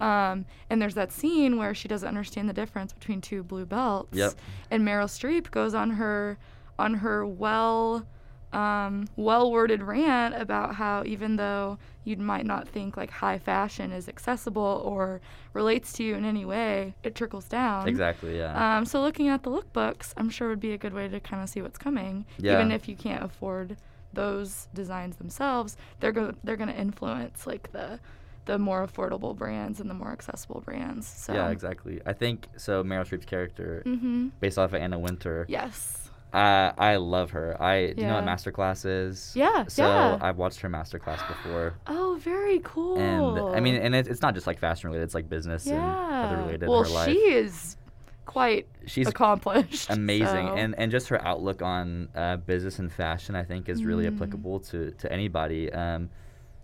[0.00, 4.16] Um, and there's that scene where she doesn't understand the difference between two blue belts.
[4.16, 4.32] Yep.
[4.70, 6.36] And Meryl Streep goes on her,
[6.78, 8.06] on her well,
[8.52, 14.08] um, well-worded rant about how even though you might not think like high fashion is
[14.08, 15.20] accessible or
[15.54, 17.88] relates to you in any way, it trickles down.
[17.88, 18.76] exactly, yeah.
[18.76, 21.42] Um, so looking at the lookbooks, I'm sure would be a good way to kind
[21.42, 22.26] of see what's coming.
[22.38, 22.54] Yeah.
[22.54, 23.76] Even if you can't afford
[24.12, 27.98] those designs themselves, they're go- they're going to influence like the
[28.46, 31.06] the more affordable brands and the more accessible brands.
[31.08, 32.00] So yeah, exactly.
[32.04, 32.84] I think so.
[32.84, 34.28] Meryl Streep's character, Mm-hmm.
[34.38, 36.03] based off of Anna Wintour, Yes.
[36.34, 37.60] Uh, I love her.
[37.62, 39.32] I do you know what masterclass is?
[39.36, 40.18] Yeah, So yeah.
[40.20, 42.98] I've watched her masterclass before, Oh, very cool.
[42.98, 45.04] and I mean, and it, it's not just like fashion related.
[45.04, 47.08] It's like business and other related well, in her life.
[47.10, 47.76] she is
[48.26, 49.90] quite she's accomplished.
[49.90, 53.84] amazing so- and and just her outlook on uh, business and fashion i think is
[53.84, 54.14] really Mm.
[54.16, 56.08] applicable to to anybody um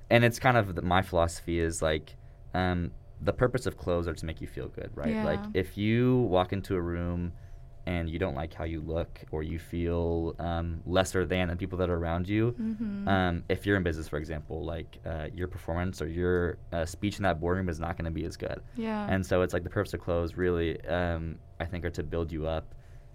[0.09, 2.17] and it's kind of the, my philosophy is like
[2.55, 6.21] um the purpose of clothes are to make you feel good right like if you
[6.23, 7.33] walk into a room
[7.93, 11.77] and you don't like how you look or you feel um, lesser than the people
[11.79, 13.09] that are around you Mhm.
[13.15, 17.17] um, if you're in business for example like uh, your performance or your uh, speech
[17.19, 19.07] in that boardroom is not going to be as good yeah.
[19.13, 21.23] and so it's like the purpose of clothes really, um,
[21.59, 22.67] I think, are to build you up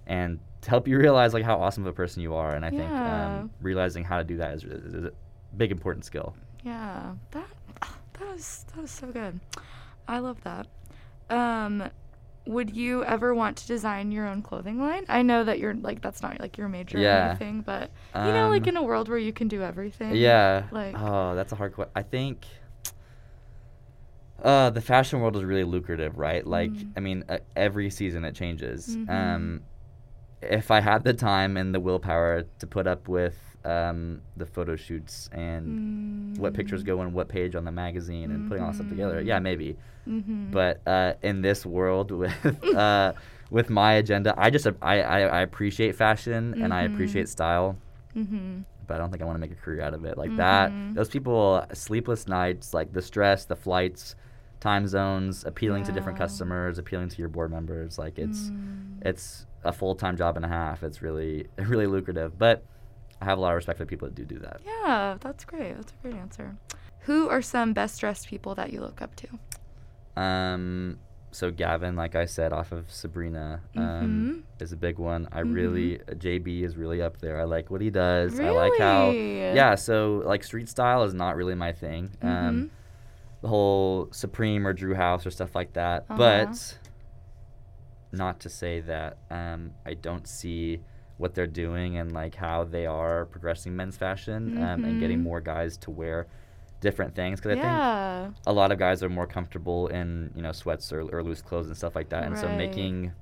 [0.07, 2.51] and to help you realize like how awesome of a person you are.
[2.57, 3.25] And I think Yeah.
[3.25, 5.11] um, realizing how to do that is, is, is a
[5.57, 6.29] big important skill.
[6.63, 7.49] Yeah, that
[8.17, 9.39] that is that is so good.
[10.07, 10.65] I love that.
[12.47, 15.05] Um, would you ever want to design your own clothing line?
[15.09, 18.49] I know that you're like that's not like your major or anything, but you know,
[18.49, 20.15] like Um, in a world where you can do everything.
[20.15, 20.63] Yeah.
[20.71, 21.91] Like oh, that's a hard question.
[21.95, 22.45] I think.
[24.43, 26.45] Uh, the fashion world is really lucrative, right?
[26.45, 26.91] Like, Mm.
[26.97, 28.95] I mean, uh, every season it changes.
[28.95, 29.09] Mhm.
[29.09, 29.61] Um,
[30.41, 34.75] if I had the time and the willpower to put up with um, the photo
[34.75, 36.85] shoots and what pictures Mm.
[36.87, 39.21] go on what page on the magazine and putting all that stuff together.
[39.21, 39.43] Yeah, Mhm.
[39.43, 39.77] maybe.
[40.07, 40.51] Mhm.
[40.51, 43.13] But uh, in this world with uh,
[43.51, 46.93] with my agenda, I just I, I, I appreciate fashion and I Mhm.
[46.93, 47.77] appreciate style,
[48.15, 48.63] Mhm.
[48.87, 50.17] but I don't think I want to make a career out of it.
[50.17, 54.15] Like that, those people, sleepless nights, like the stress, the flights,
[54.59, 57.97] time zones, appealing to different customers, appealing to your board members.
[57.97, 58.97] Like it's Mm.
[59.01, 60.83] it's a full time job and a half.
[60.83, 62.63] It's really really lucrative, but
[63.21, 64.61] I have a lot of respect for people that do do that.
[64.65, 65.75] Yeah, that's great.
[65.75, 66.55] That's a great answer.
[67.01, 69.27] Who are some best dressed people that you look up to?
[70.21, 70.99] Um,
[71.31, 73.83] so Gavin, like I said, off of Sabrina, um,
[74.57, 74.61] Mhm.
[74.61, 75.27] is a big one.
[75.31, 75.53] I Mhm.
[75.53, 77.39] really JB is really up there.
[77.39, 78.39] I like what he does.
[78.39, 79.53] I like how Really?
[79.55, 79.75] yeah.
[79.75, 82.11] So like street style is not really my thing.
[82.21, 82.69] Um, Mhm.
[83.41, 86.05] the whole Supreme or Drew House or stuff like that.
[86.09, 86.17] Uh-huh.
[86.17, 86.79] But
[88.11, 90.79] not to say that um, I don't see
[91.17, 95.23] what they're doing and like how they are progressing men's fashion um, and getting Mhm.
[95.23, 96.27] more guys to wear
[96.81, 100.51] different things because I think a lot of guys are more comfortable in you know
[100.51, 103.13] sweats or, or loose clothes and stuff like that and so making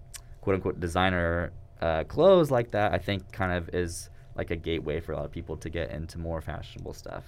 [0.42, 1.52] quote unquote designer
[1.82, 5.26] uh, clothes like that i think kind of is like a gateway for a lot
[5.26, 7.24] of people to get into more fashionable stuff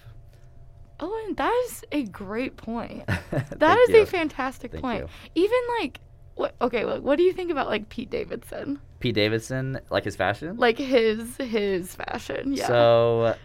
[0.97, 3.04] Oh, and that is a great point.
[3.58, 4.01] That is you.
[4.04, 5.01] a fantastic Thank point.
[5.01, 5.10] you.
[5.43, 5.99] Even like
[6.36, 8.80] what okay, look, what do you think about like Pete Davidson?
[9.00, 12.54] pete davidson like his fashion Like his his fashion.
[12.54, 12.65] Yeah.
[12.67, 13.36] so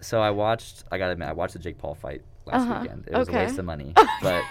[0.00, 2.80] so i watched i gotta admit i watched the jake paul fight last Uh-huh.
[2.82, 3.38] weekend it was Okay.
[3.40, 4.42] a waste of money but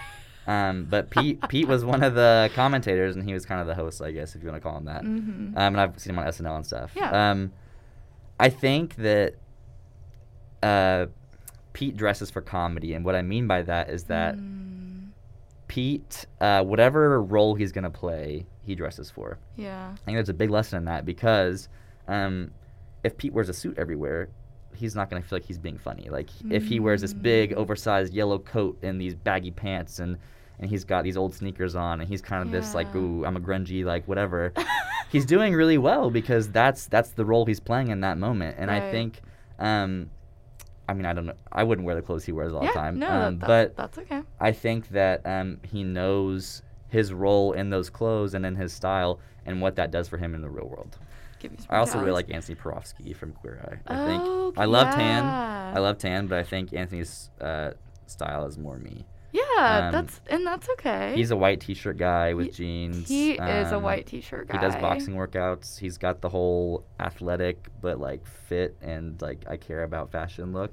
[0.46, 3.74] um, but Pete Pete was one of the commentators, and he was kind of the
[3.74, 5.02] host, I guess, if you want to call him that.
[5.04, 5.48] Mhm.
[5.50, 6.90] Um, and I've seen him on SNL and stuff.
[6.96, 7.30] Yeah.
[7.30, 7.52] Um,
[8.40, 9.34] I think that
[10.62, 11.06] uh,
[11.72, 14.59] Pete dresses for comedy, and what I mean by that is that Mm,
[15.70, 19.38] Pete, uh, whatever role he's gonna play, he dresses for.
[19.56, 19.90] yeah.
[19.92, 21.68] I think there's a big lesson in that because
[22.08, 22.50] um,
[23.04, 24.30] if Pete wears a suit everywhere,
[24.74, 26.08] he's not gonna feel like he's being funny.
[26.10, 27.56] Like if he wears this big, Mm.
[27.58, 30.18] oversized yellow coat and these baggy pants and
[30.58, 33.36] and he's got these old sneakers on and he's kind of this like, ooh, I'm
[33.36, 34.52] a grungy like whatever.
[35.12, 38.56] he's doing really well because that's that's the role he's playing in that moment.
[38.58, 39.20] And I think,
[39.60, 40.10] um,
[40.90, 41.34] I mean, I don't know.
[41.52, 42.98] I wouldn't wear the clothes he wears all yeah, the time.
[42.98, 44.22] No, um, that, but that's okay.
[44.40, 49.20] I think that um, he knows his role in those clothes and in his style
[49.46, 50.98] and what that does for him in the real world.
[51.38, 53.94] Give you some I also really like Antoni Porowski from Queer Eye.
[53.94, 55.24] I think Oh, I love tan.
[55.24, 57.70] I love tan, but I think Antoni's uh,
[58.06, 59.06] style is more me.
[59.32, 59.42] Yeah,
[59.86, 61.12] um, that's and that's okay.
[61.14, 63.08] He's a white T-shirt guy with He- jeans.
[63.08, 64.58] He is a um, white t-shirt guy.
[64.58, 65.78] He does boxing workouts.
[65.78, 70.72] He's got the whole athletic but like fit and like I care about fashion look,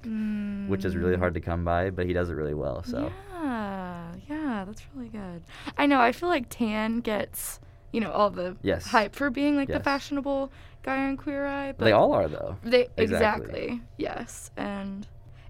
[0.69, 1.19] which is really Mm.
[1.19, 1.91] hard to come by.
[1.91, 2.83] But he does it really well.
[2.83, 5.43] So Yeah, yeah, that's really good.
[5.77, 5.99] I know.
[6.01, 7.59] I feel like tan gets
[7.91, 8.87] you know all the Yes.
[8.87, 10.51] hype for being like the fashionable
[10.83, 11.73] guy on Queer Eye.
[11.77, 12.57] But they all are though.
[12.63, 13.03] They Exactly.
[13.03, 13.81] exactly.
[13.97, 15.07] Yes, and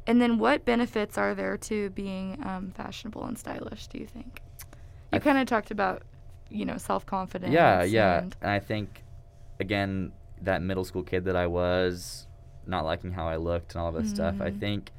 [0.08, 3.88] and then what benefits are there to being um, fashionable and stylish?
[3.88, 4.42] Do you think?
[5.14, 6.04] You kind of talked about
[6.50, 7.54] you know self confidence.
[7.54, 8.20] Yeah, yeah.
[8.20, 9.04] And, And I think,
[9.60, 12.28] again, that middle school kid that I was,
[12.66, 14.60] not liking how I looked and all this stuff, I Mhm.
[14.60, 14.92] think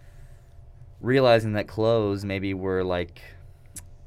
[1.00, 3.20] realizing that clothes maybe were like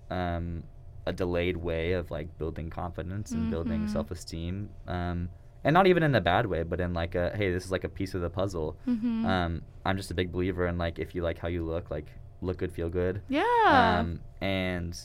[0.09, 0.63] um,
[1.05, 3.89] a delayed way of like building confidence and building Mhm.
[3.89, 4.69] self esteem.
[4.87, 5.29] Um,
[5.63, 7.83] and not even in a bad way, but in like a hey, this is like
[7.83, 8.77] a piece of the puzzle.
[8.87, 9.25] Mhm.
[9.25, 12.07] Um, I'm just a big believer in like if you like how you look, like
[12.41, 13.21] look good, feel good.
[13.29, 13.97] yeah.
[13.99, 14.97] Um, and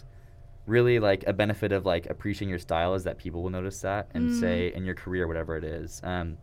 [0.67, 4.09] really like a benefit of like appreciating your style is that people will notice that
[4.15, 4.41] and Mm.
[4.41, 6.39] say in your career whatever it is um,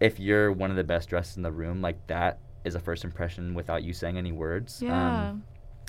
[0.00, 3.04] if you're one of the best dressed in the room like that is a first
[3.04, 5.30] impression without you saying any words yeah.
[5.30, 5.42] um,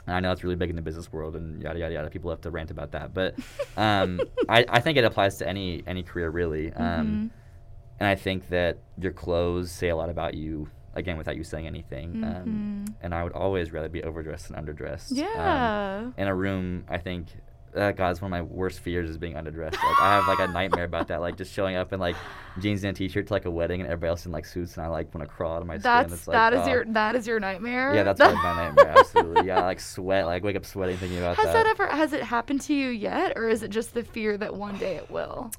[0.08, 2.10] And I know it's really big in the business world and yada yada yada.
[2.10, 3.36] People have to rant about that, but
[3.78, 6.74] um, I, I think it applies to any any career really.
[6.74, 7.30] Um, Mhm.
[8.00, 11.66] And I think that your clothes say a lot about you again without you saying
[11.68, 12.14] anything.
[12.14, 12.24] Mhm.
[12.42, 15.12] Um, and I would always rather be overdressed than underdressed.
[15.12, 16.12] Um, Yeah.
[16.16, 17.28] in a room, I think.
[17.76, 19.74] Uh, God, it's one of my worst fears is being underdressed.
[19.74, 21.22] Like I have like a nightmare about that.
[21.22, 22.16] Like just showing up in like
[22.60, 24.86] jeans and a t-shirt to like a wedding, and everybody else in like suits, and
[24.86, 25.84] I like want to crawl out of my skin.
[25.84, 26.70] That's It's like, that is oh.
[26.70, 27.94] your that is your nightmare.
[27.94, 28.96] Yeah, that's like my nightmare.
[28.98, 29.48] Absolutely.
[29.48, 31.54] Yeah, like sweat, like wake up sweating thinking about Has that.
[31.54, 34.56] that ever has it happened to you yet, or is it just the fear that
[34.56, 35.52] one day it will?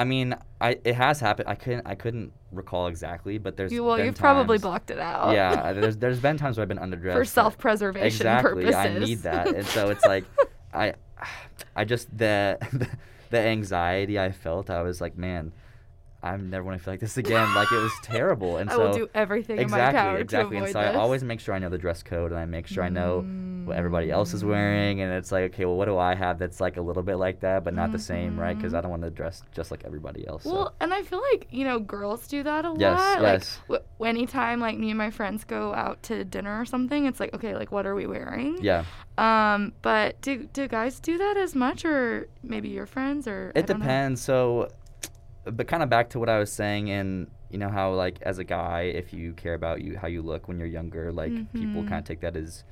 [0.00, 1.48] I mean, I it has happened.
[1.48, 4.98] I couldn't I couldn't recall exactly, but there's You, well, been you've probably blocked it
[4.98, 5.34] out.
[5.34, 8.64] Yeah, there's there's been times where I've been underdressed for self-preservation exactly.
[8.64, 8.74] purposes.
[8.76, 10.24] I need that, and so it's like,
[10.72, 10.94] I,
[11.76, 12.16] I just
[12.72, 12.88] the
[13.30, 14.70] the anxiety I felt.
[14.70, 15.52] I was like, man,
[16.22, 17.54] I never want to feel like this again.
[17.54, 20.18] Like it was terrible, and I so I will do everything exactly, in my power
[20.18, 20.56] exactly.
[20.58, 20.94] to and so this.
[20.96, 23.24] I always make sure I know the dress code, and I make sure I know
[23.64, 26.60] what everybody else is wearing, and it's like, okay, well, what do I have that's
[26.60, 28.56] like a little bit like that, but not the same, right?
[28.56, 28.70] Because.
[28.74, 30.44] I don't want to dress just like everybody else.
[30.44, 30.52] so.
[30.52, 33.20] Well, and I feel like you know girls do that a Yes, lot.
[33.22, 33.58] yes.
[33.68, 37.18] Like w- anytime like me and my friends go out to dinner or something, it's
[37.20, 38.58] like okay, like what are we wearing?
[38.62, 38.84] yeah,
[39.18, 43.58] Um, but do do guys do that as much, or maybe your friends, or I
[43.58, 43.84] it don't know.
[43.84, 44.22] depends.
[44.22, 44.68] So,
[45.44, 48.38] but kind of back to what I was saying, and you know how like as
[48.38, 51.82] a guy, if you care about you how you look when you're younger, like people
[51.82, 51.88] Mhm.
[51.88, 52.64] kind of take that as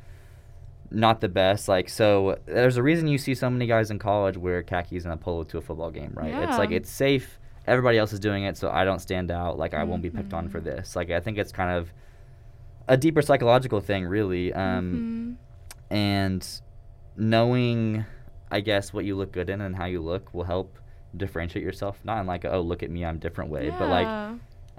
[0.91, 1.69] not the best.
[1.69, 5.13] Like so, there's a reason you see so many guys in college wear khakis and
[5.13, 6.31] a polo to a football game, right?
[6.31, 6.49] Yeah.
[6.49, 7.39] It's like it's safe.
[7.67, 9.59] Everybody else is doing it, so I don't stand out.
[9.59, 10.65] Like I won't be picked on for Mhm.
[10.65, 10.97] this.
[10.97, 11.93] Like I think it's kind of
[12.87, 14.53] a deeper psychological thing, really.
[14.55, 15.37] Um,
[15.91, 15.95] Mhm.
[15.95, 16.61] and
[17.17, 18.05] knowing
[18.51, 20.79] i guess what you look good in and how you look will help
[21.17, 24.07] differentiate yourself not in like a, oh look at me i'm different way but like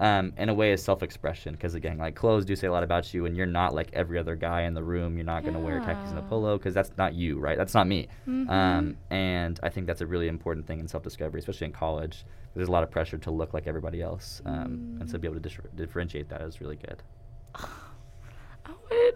[0.01, 3.13] um, in a way is self-expression because again like clothes do say a lot about
[3.13, 5.17] you and you're not like every other guy in the room.
[5.17, 7.57] You're not going to wear khakis and a polo because that's not you right?
[7.57, 8.07] That's not me.
[8.25, 8.49] Mhm.
[8.49, 12.23] um, and i think that's a really important thing in self-discovery especially in college.
[12.55, 15.21] There's a lot of pressure to look like everybody else um, and so Mm.
[15.21, 17.03] be able to dis- differentiate that is really good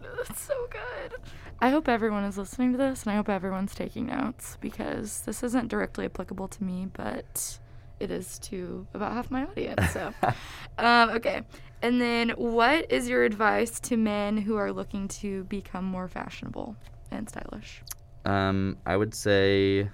[0.02, 1.14] Owen, that's so good.
[1.60, 5.44] I hope everyone is listening to this, and I hope everyone's taking notes because this
[5.44, 7.60] isn't directly applicable to me, but
[8.00, 9.92] it is to about half my audience.
[9.92, 10.14] So,
[10.78, 11.44] um, okay.
[11.82, 16.76] And then, what is your advice to men who are looking to become more fashionable
[17.12, 17.82] and stylish?
[18.26, 19.90] Um, I would say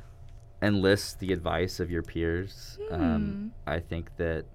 [0.61, 2.77] enlist the advice of your peers.
[2.89, 2.93] Hmm.
[2.93, 4.45] Um, I think that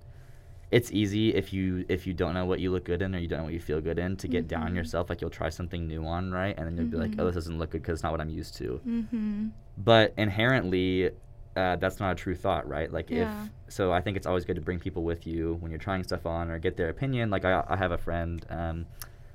[0.76, 3.28] it's easy if you if you don't know what you look good in or you
[3.28, 4.76] don't know what you feel good in to get down on Mhm.
[4.80, 5.08] yourself.
[5.10, 6.54] Like you'll try something new on, right?
[6.58, 7.20] And then you'll be like, Mhm.
[7.20, 8.80] oh, this doesn't look good because it's not what I'm used to.
[8.86, 9.46] Mm-hmm.
[9.78, 11.10] But inherently,
[11.56, 12.90] uh, that's not a true thought, right?
[12.92, 13.44] Like Yeah.
[13.44, 16.02] if so, I think it's always good to bring people with you when you're trying
[16.02, 17.30] stuff on or get their opinion.
[17.30, 18.86] Like I, I have a friend um,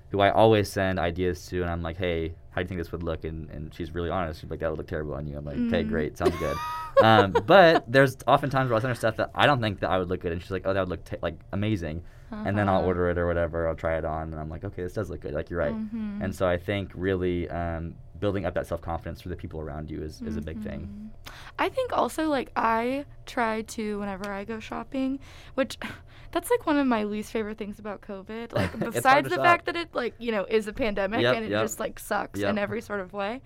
[0.10, 2.92] who I always send ideas to, and I'm like, hey, how do you think this
[2.92, 3.24] would look?
[3.26, 4.42] And, and she's really honest.
[4.42, 5.38] She's like, that would look terrible on you.
[5.38, 5.88] I'm like, okay, Mm.
[5.90, 6.58] great, sounds good.
[7.04, 9.90] um, but there's often times where I'll send her stuff that I don't think that
[9.90, 12.04] I would look good, and she's like, oh, that would look ta like amazing.
[12.32, 12.86] And then I'll Uh-huh.
[12.86, 13.68] order it or whatever.
[13.68, 15.34] I'll try it on, and I'm like, okay, this does look good.
[15.34, 15.74] Like you're right.
[15.76, 16.22] Mhm.
[16.24, 19.90] And so I think really um, building up that self confidence for the people around
[19.90, 20.82] you is, is a big thing.
[21.26, 21.32] Mhm.
[21.58, 25.20] I think also like I try to whenever I go shopping,
[25.56, 25.78] which
[26.32, 28.54] that's like one of my least favorite things about COVID.
[28.60, 29.46] Like besides the shop.
[29.46, 31.64] fact that it like you know is a pandemic Yep, and it yep.
[31.64, 32.50] just like sucks Yep.
[32.52, 33.42] in every sort of way.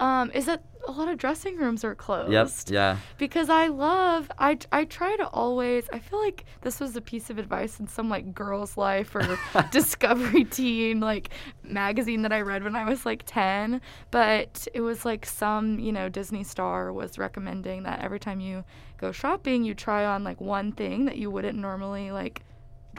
[0.00, 2.50] Um, is that a lot of dressing rooms are closed Yep.
[2.68, 2.96] Yeah.
[3.18, 7.28] because I love I I try to always I feel like this was a piece
[7.30, 9.38] of advice in some like girls life or
[9.70, 11.30] discovery teen like
[11.62, 13.80] magazine that I read when I was like 10
[14.10, 18.64] but it was like some you know Disney star was recommending that every time you
[18.98, 22.42] go shopping you try on like one thing that you wouldn't normally like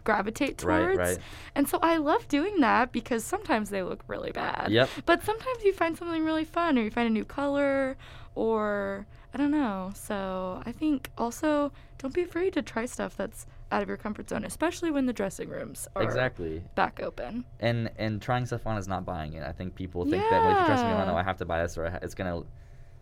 [0.03, 1.17] gravitate towards right.
[1.55, 4.89] and so I love doing that because sometimes they look really bad Yep.
[5.05, 7.97] but sometimes you find something really fun or you find a new color
[8.35, 9.91] or I don't know.
[9.93, 14.27] So I think also don't be afraid to try stuff that's out of your comfort
[14.29, 16.63] zone, especially when the dressing rooms are Exactly.
[16.73, 17.45] back open.
[17.59, 19.43] And and trying stuff on is not buying it.
[19.43, 21.13] I think people think that well, if you try something on, Yeah.
[21.13, 22.41] oh, I have to buy this or it's gonna,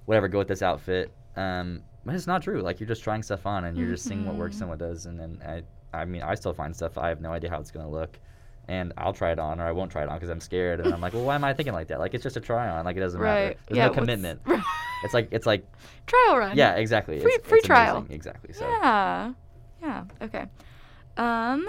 [0.05, 1.11] whatever, go with this outfit.
[1.37, 2.61] Um, but it's not true.
[2.61, 5.05] Like you're just trying stuff on and you're just seeing what works and what does.
[5.05, 5.61] And then I,
[5.93, 8.19] I mean, I still find stuff I have no idea how it's gonna look,
[8.67, 10.79] and I'll try it on or I won't try it on because I'm scared.
[10.79, 11.99] And I'm like, well, why am I thinking like that?
[11.99, 12.85] Like it's just a try on.
[12.85, 13.47] Like it doesn't matter.
[13.47, 13.57] Right.
[13.67, 13.87] There's yeah.
[13.87, 14.41] no commitment.
[15.03, 15.63] It's like it's like
[16.07, 16.57] trial run.
[16.57, 17.19] yeah, exactly.
[17.19, 17.97] Free- it's, free it's trial.
[17.97, 18.15] amazing.
[18.15, 18.53] Exactly.
[18.53, 19.33] So Yeah.
[19.79, 20.03] Yeah.
[20.23, 20.45] Okay.
[21.17, 21.67] Um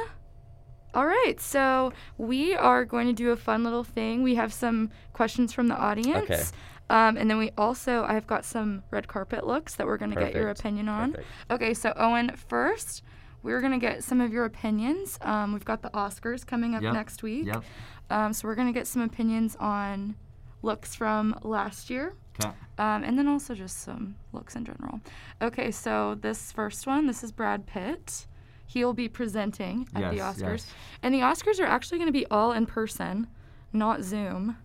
[0.94, 1.38] all right.
[1.38, 4.22] So we are going to do a fun little thing.
[4.22, 6.30] We have some questions from the audience.
[6.30, 6.42] Okay.
[6.90, 10.18] Um, and then we also I've got some red carpet looks that we're going to
[10.18, 11.12] get your opinion on.
[11.12, 11.28] Perfect.
[11.50, 13.02] Okay, so Owen, first
[13.48, 15.18] we're gonna get some of your opinions.
[15.22, 17.46] Um, we've got the Oscars coming up Yep, next week.
[17.46, 17.64] Yep.
[18.10, 20.14] Um, so we're gonna get some opinions on
[20.62, 22.14] looks from last year.
[22.40, 22.54] Okay.
[22.78, 25.00] Um, and then also just some looks in general.
[25.42, 28.26] Okay, so this first one, this is Brad Pitt.
[28.66, 30.40] He'll be presenting at the Oscars.
[30.40, 30.74] yes.
[31.02, 33.26] And the Oscars are actually going to be all in person,
[33.72, 34.56] not Zoom.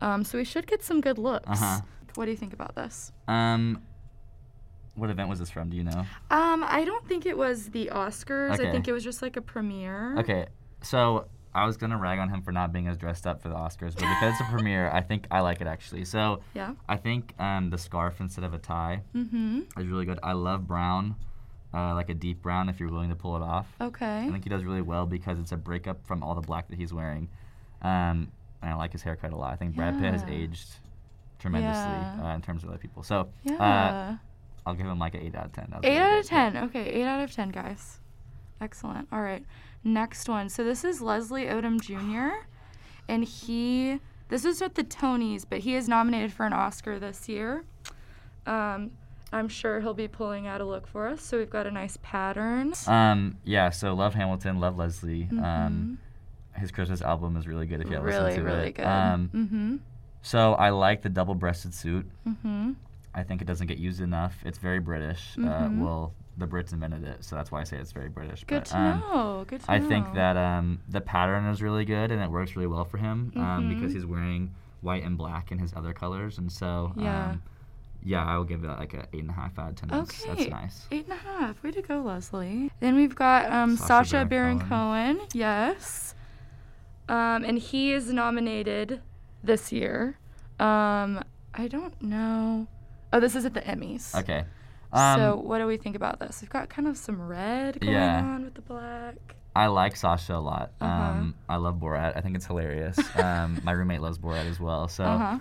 [0.00, 1.48] Um, so we should get some good looks.
[1.48, 1.80] Uh-huh.
[2.16, 3.12] What do you think about this?
[3.26, 3.82] Um,
[4.96, 5.70] what event was this from?
[5.70, 6.06] Do you know?
[6.30, 8.50] Um, I don't think it was the Oscars.
[8.52, 10.18] I think it was just like a premiere.
[10.18, 10.46] Okay,
[10.82, 13.54] so I was gonna rag on him for not being as dressed up for the
[13.54, 16.04] Oscars, but because it's a premiere, I think I like it actually.
[16.04, 16.72] So Yeah.
[16.88, 19.60] I think um, the scarf instead of a tie Mm-hmm.
[19.78, 20.18] is really good.
[20.22, 21.14] I love brown,
[21.72, 23.66] uh, like a deep brown if you're willing to pull it off.
[23.80, 24.26] Okay.
[24.26, 26.76] I think he does really well because it's a breakup from all the black that
[26.78, 27.28] he's wearing.
[27.82, 28.30] Um,
[28.62, 29.52] and I like his haircut a lot.
[29.52, 30.68] I think Brad Pitt has aged
[31.38, 31.82] tremendously
[32.22, 32.32] Yeah.
[32.32, 33.02] uh, in terms of other people.
[33.02, 34.16] So uh, Yeah.
[34.66, 35.68] I'll give him like an 8 out of 10.
[35.70, 36.56] That Eight out of ten.
[36.56, 38.00] Okay, eight out of ten, guys.
[38.60, 39.06] Excellent.
[39.12, 39.44] All right,
[39.84, 40.48] next one.
[40.48, 42.44] So this is Leslie Odom Jr.
[43.08, 44.00] and he.
[44.28, 47.64] This is at the Tonys, but he is nominated for an Oscar this year.
[48.44, 48.90] Um,
[49.32, 51.22] I'm sure he'll be pulling out a look for us.
[51.22, 52.72] So we've got a nice pattern.
[52.88, 55.28] Um, yeah, so love Hamilton, love Leslie.
[55.30, 55.44] Mhm.
[55.44, 55.98] Um,
[56.54, 58.74] his Christmas album is really good if you haven't really, listened to really it.
[58.74, 58.86] good.
[58.86, 59.76] Um, mm-hmm.
[60.22, 62.06] so I like the double-breasted suit.
[62.26, 62.72] Mm-hmm.
[63.16, 64.36] I think it doesn't get used enough.
[64.44, 65.34] It's very British.
[65.36, 65.48] Mhm.
[65.48, 68.44] Uh, well, the Brits invented it, so that's why I say it's very British.
[68.44, 69.44] Good but, to um, know.
[69.48, 69.88] Good to I know.
[69.88, 73.32] think that um, the pattern is really good and it works really well for him
[73.36, 73.94] um, because Mhm.
[73.94, 77.30] he's wearing white and black in his other colors, and so Yeah.
[77.30, 77.42] um,
[78.04, 79.88] yeah, I will give it like an eight and a half out of ten.
[79.88, 80.34] That's, Okay.
[80.44, 80.86] that's nice.
[80.92, 81.62] Eight and a half.
[81.62, 82.70] Way to go, Leslie.
[82.80, 84.68] Then we've got um, Sacha Sasha Baron Baron
[85.16, 85.26] Cohen.
[85.32, 86.14] Yes.
[87.08, 89.00] Um, and he is nominated
[89.42, 90.18] this year.
[90.60, 91.22] Um,
[91.54, 92.66] I don't know.
[93.12, 94.14] Oh, this is at the Emmys.
[94.14, 94.44] Okay.
[94.92, 96.40] Um, so what do we think about this?
[96.42, 98.22] We've got kind of some red going Yeah.
[98.22, 99.14] on with the black.
[99.54, 100.72] I like Sacha a lot.
[100.80, 100.92] Uh-huh.
[101.02, 102.16] Um, I love Borat.
[102.16, 102.98] I think it's hilarious.
[103.16, 104.86] um, my roommate loves Borat as well.
[104.88, 105.38] So, Uh-huh.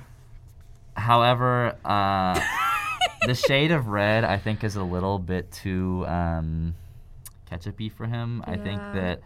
[0.95, 2.39] however, uh,
[3.27, 6.75] the shade of red I think is a little bit too um,
[7.51, 8.43] ketchupy for him.
[8.47, 9.19] I think that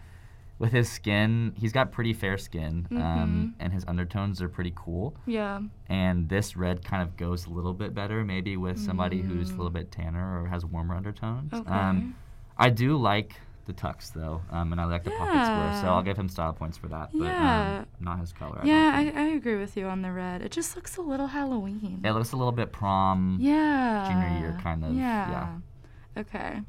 [0.59, 3.53] with his skin, he's got pretty fair skin, um, Mhm.
[3.59, 5.15] and his undertones are pretty cool.
[5.25, 5.61] Yeah.
[5.87, 9.53] And this red kind of goes a little bit better, maybe with somebody who's a
[9.53, 9.57] Mm.
[9.57, 11.53] little bit tanner or has warmer undertones.
[11.53, 11.71] Okay.
[11.71, 12.15] Um,
[12.57, 16.01] I do like the tux though, um, and I like the pocket square, so I'll
[16.01, 17.11] give him style points for that.
[17.13, 17.79] But Yeah.
[17.81, 18.59] um, not his color.
[18.65, 20.41] yeah, I I, I agree with you on the red.
[20.41, 22.01] It just looks a little Halloween.
[22.03, 23.37] it looks a little bit prom.
[23.39, 24.09] Yeah.
[24.09, 25.29] Junior year kind of, Yeah.
[25.29, 26.21] yeah.
[26.21, 26.61] Okay.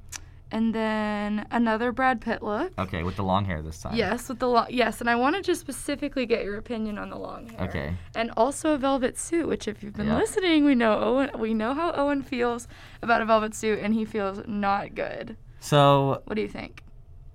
[0.53, 2.73] And then another Brad Pitt look.
[2.79, 3.95] Okay, with the long hair this time.
[3.95, 7.17] Yes, with the long yes, and I wanted to specifically get your opinion on the
[7.19, 7.69] long hair.
[7.69, 7.95] Okay.
[8.17, 11.73] And also a velvet suit, which if you've been listening, we know Owen we know
[11.75, 12.67] how Owen feels
[13.03, 15.37] about a velvet suit and he feels not good.
[15.61, 16.83] So What do you think?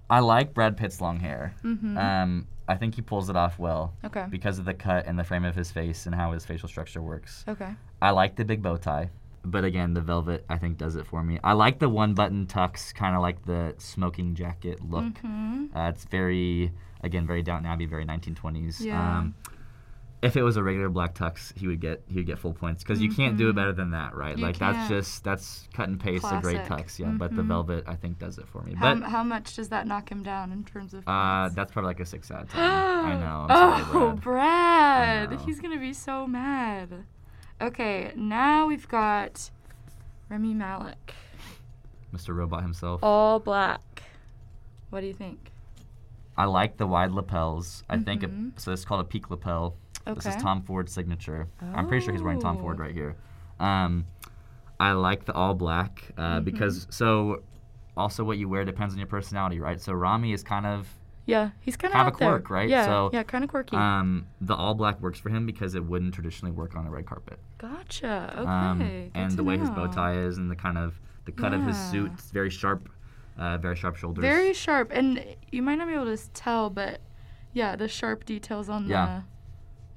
[0.09, 1.55] I like Brad Pitt's long hair.
[1.63, 1.97] Mm-hmm.
[1.97, 4.26] Um, I think he pulls it off well Okay.
[4.30, 7.01] because of the cut and the frame of his face and how his facial structure
[7.01, 7.45] works.
[7.47, 7.70] Okay.
[8.01, 9.09] I like the big bow tie,
[9.46, 11.39] but again, the velvet I think does it for me.
[11.43, 15.06] I like the one button tux, kind of like the smoking jacket look.
[15.24, 15.76] Mhm.
[15.76, 16.72] Uh, it's very,
[17.02, 18.82] again, very Downton Abbey, very 1920s.
[18.82, 19.20] Yeah.
[19.20, 19.36] Um,
[20.22, 22.84] if it was a regular black tux, he would get he would get full points
[22.84, 23.56] because you can't do it Mhm.
[23.58, 24.36] better than that, right?
[24.36, 24.89] You like that's can't.
[24.89, 27.10] just that's cut and paste a great tux, yeah.
[27.12, 27.48] But the Mhm.
[27.48, 28.74] velvet I think does it for me.
[28.74, 31.89] How, But how much does that knock him down in terms of uh, that's probably
[31.89, 32.62] like a six out of ten.
[32.64, 33.46] I know.
[33.48, 34.22] I'm oh, sorry, Brad.
[34.24, 35.32] Brad.
[35.32, 35.38] know.
[35.46, 37.06] He's gonna be so mad.
[37.62, 39.49] Okay, now we've got
[40.30, 41.14] Rami Malek,
[42.14, 42.36] Mr.
[42.36, 42.99] Robot himself.
[43.03, 44.03] all black.
[44.89, 45.51] What do you think?
[46.38, 47.84] I like the wide lapels.
[47.89, 48.60] I think it, Mhm.
[48.60, 48.72] so.
[48.72, 49.76] This is called a peak lapel.
[50.06, 51.47] This is Tom Ford's signature.
[51.62, 52.84] I'm pretty sure he's wearing Tom Ford Oh.
[52.84, 53.16] right here.
[53.60, 54.06] Um,
[54.80, 56.45] I like the all black uh, Mhm.
[56.45, 57.41] because so.
[57.97, 59.80] Also, what you wear depends on your personality, right?
[59.80, 60.89] So Rami is kind of
[61.28, 62.30] Yeah, he's kind of out a there.
[62.30, 62.70] quirk, right?
[62.70, 63.76] Yeah, So, yeah, kind of quirky.
[63.76, 67.08] um, the all black works for him because it wouldn't traditionally work on a red
[67.08, 67.40] carpet.
[67.58, 68.32] gotcha.
[68.38, 68.48] Okay.
[68.48, 71.66] Um, and the way his bow tie is and the kind of the cut of
[71.66, 72.90] his suit, it's very sharp,
[73.40, 74.22] uh, very sharp shoulders.
[74.22, 77.02] Very sharp, and you might not be able to tell, but
[77.54, 79.06] yeah, the sharp details on Yeah.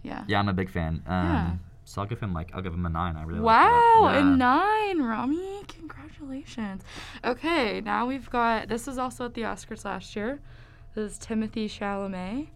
[0.02, 0.08] the.
[0.08, 0.24] Yeah.
[0.28, 1.02] yeah, I'm a big fan.
[1.06, 1.50] Um, Yeah.
[1.84, 3.16] So I'll give him like I'll give him a nine.
[3.16, 4.22] I really Wow, like that.
[4.22, 5.62] a nine, Rami.
[5.68, 6.82] Congratulations.
[7.24, 10.40] Okay, now we've got this was also at the Oscars last year.
[10.94, 12.48] This is Timothy Chalamet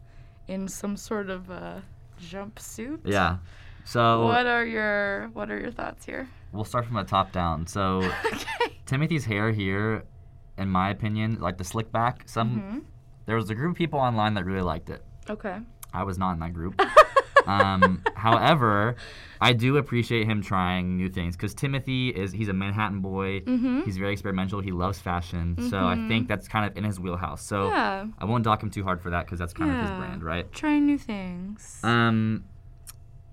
[0.49, 1.81] in some sort of uh,
[2.21, 3.01] jumpsuit.
[3.05, 3.39] Yeah.
[3.85, 6.29] So What are your What are your thoughts here?
[6.53, 7.67] we'll start from the top down.
[7.67, 8.79] So okay.
[8.87, 10.05] Timothy's hair here,
[10.59, 12.23] in my opinion, like the slick back.
[12.29, 12.83] Some Mhm.
[13.27, 15.05] there was a group of people online that really liked it.
[15.31, 15.59] Okay.
[15.95, 16.81] I was not in that group.
[17.47, 18.97] um, however,
[19.41, 23.41] I do appreciate him trying new things because Timothy is he's a Manhattan boy.
[23.41, 23.85] Mhm.
[23.85, 24.61] He's very experimental.
[24.61, 26.09] He loves fashion, so I Mhm.
[26.09, 27.43] think that's kind of in his wheelhouse.
[27.43, 28.07] So yeah.
[28.19, 30.51] I won't dock him too hard for that because that's kind of his brand, right?
[30.53, 31.81] Trying new things.
[31.83, 32.45] Um,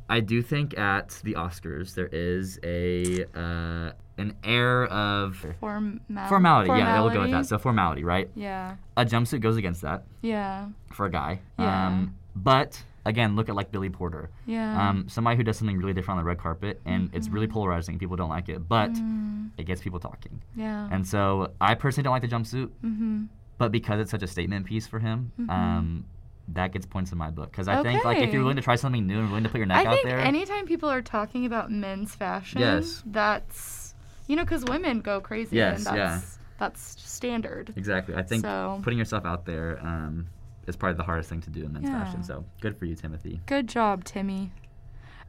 [0.10, 6.70] I do think at the Oscars there is a uh, an air of Formal- formality.
[6.72, 7.46] Yeah, we'll go with that.
[7.46, 8.30] So formality, right?
[8.36, 8.76] Yeah.
[8.98, 10.70] A jumpsuit goes against that Yeah.
[10.92, 11.40] for a guy.
[11.60, 11.88] Yeah.
[11.88, 14.30] Um, but again, look at like Billy Porter.
[14.46, 14.90] Yeah.
[14.90, 17.98] Um, somebody who does something really different on the red carpet, and it's really polarizing.
[18.00, 20.42] People don't like it, but Mm, it gets people talking.
[20.56, 20.88] yeah.
[20.92, 23.24] And so I personally don't like the jumpsuit, mm-hmm.
[23.58, 25.50] but because it's such a statement piece for him, Mhm.
[25.50, 26.06] um,
[26.50, 27.52] that gets points in my book.
[27.52, 29.60] Because I think like if you're willing to try something new and willing to put
[29.60, 33.04] your neck I out think there, anytime people are talking about men's fashion, Yes.
[33.06, 33.94] that's
[34.28, 36.08] you know because women go crazy Yes, and yeah.
[36.16, 37.72] that's that's standard.
[37.78, 38.16] exactly.
[38.16, 40.28] I think So- putting yourself out there um,
[40.70, 42.04] is probably the hardest thing to do in men's Yeah.
[42.04, 42.24] fashion.
[42.24, 43.42] So good for you, Timothy.
[43.48, 44.52] Good job, Timmy.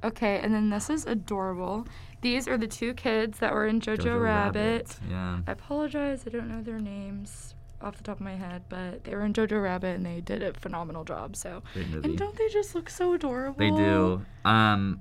[0.03, 1.87] Okay, and then this is adorable.
[2.23, 4.99] These are the two kids that were in Jojo, Rabbit.
[5.09, 5.41] Yeah.
[5.47, 9.15] I apologize, I don't know their names off the top of my head, but they
[9.15, 11.37] were in Jojo Rabbit and they did a phenomenal job.
[11.37, 13.59] So, and don't they just look so adorable?
[13.59, 14.25] They do.
[14.45, 15.01] Um,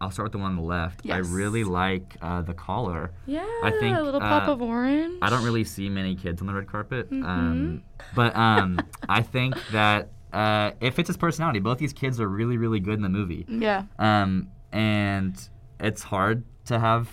[0.00, 1.00] I'll start with the one on the left.
[1.10, 3.10] I really like uh, the collar.
[3.26, 5.18] Yeah, I think, a little pop uh, of orange.
[5.20, 7.10] I don't really see many kids on the red carpet.
[7.10, 7.24] Mm-hmm.
[7.26, 7.82] Um,
[8.14, 8.78] but um,
[9.08, 11.58] I think that uh, it fits his personality.
[11.58, 13.44] Both these kids are really, really good in the movie.
[13.48, 13.84] Yeah.
[13.98, 15.36] Um, and
[15.80, 17.08] it's hard to have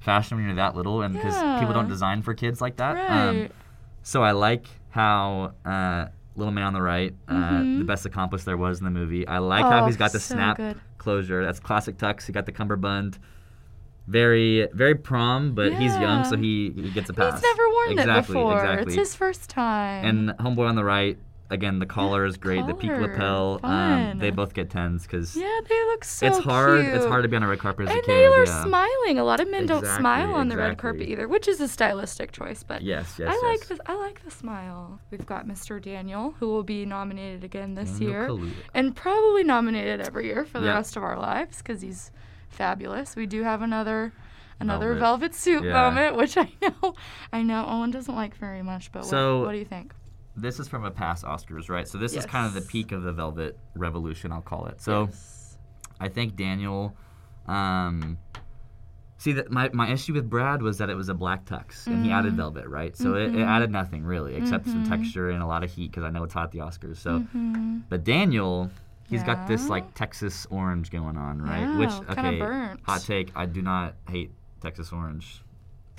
[0.00, 2.96] fashion when you're that little, and because people don't design for kids like that.
[3.10, 3.52] Um, Right.
[4.02, 6.06] so I like how uh,
[6.36, 7.78] little man on the right, uh, Mhm.
[7.78, 9.26] the best accomplice there was in the movie.
[9.26, 10.78] I like how Oh, he's got the so snap good.
[11.08, 11.42] Closure.
[11.42, 12.26] That's classic Tux.
[12.26, 13.18] He got the cummerbund.
[14.06, 17.34] Very, very prom, but he's young, so he, he gets a pass.
[17.34, 18.58] He's never worn exactly, that before.
[18.58, 18.92] Exactly.
[18.92, 20.04] It's his first time.
[20.04, 21.18] and homeboy on the right,
[21.50, 22.66] again, the collar is great.
[22.66, 26.80] The peak lapel, um, they both get tens because yeah, they look so it's hard.
[26.84, 28.08] It's hard to be on a red carpet as and a kid.
[28.08, 28.64] they are yeah.
[28.64, 29.18] smiling.
[29.18, 32.32] A lot of men don't smile on the red carpet either, which is a stylistic
[32.32, 32.62] choice.
[32.62, 33.78] But Yes, yes, I like this.
[33.86, 35.00] I like the smile.
[35.10, 35.80] We've got Mr.
[35.82, 38.52] Daniel, who will be nominated again this Daniel year, Kaluuya.
[38.74, 40.74] and probably nominated every year for the Yep.
[40.74, 42.10] rest of our lives because he's
[42.48, 43.16] fabulous.
[43.16, 44.12] We do have another.
[44.60, 45.00] Another Velvet.
[45.30, 45.72] velvet, suit Yeah.
[45.72, 46.94] moment, which I know,
[47.32, 48.90] I know Owen doesn't like very much.
[48.90, 49.94] But So- what, what do you think?
[50.40, 51.86] This is from a past Oscars, right?
[51.88, 54.80] So this is kind of the peak of the Velvet Revolution, I'll call it.
[54.80, 55.58] So Yes.
[56.00, 56.94] I think Daniel.
[57.46, 58.18] Um,
[59.16, 62.04] see that my, my issue with Brad was that it was a black tux and
[62.04, 62.36] he added Mhm.
[62.36, 62.96] velvet, right?
[62.96, 63.46] So it, it Mhm.
[63.46, 64.88] added nothing really except some Mhm.
[64.88, 66.98] texture and a lot of heat because I know it's hot at the Oscars.
[66.98, 67.82] So, Mhm.
[67.88, 68.70] but Daniel,
[69.08, 71.74] he's got this like Texas orange going on, right?
[71.74, 73.32] Which Yeah, okay, hot take.
[73.34, 74.30] I do not hate
[74.60, 75.42] Texas orange.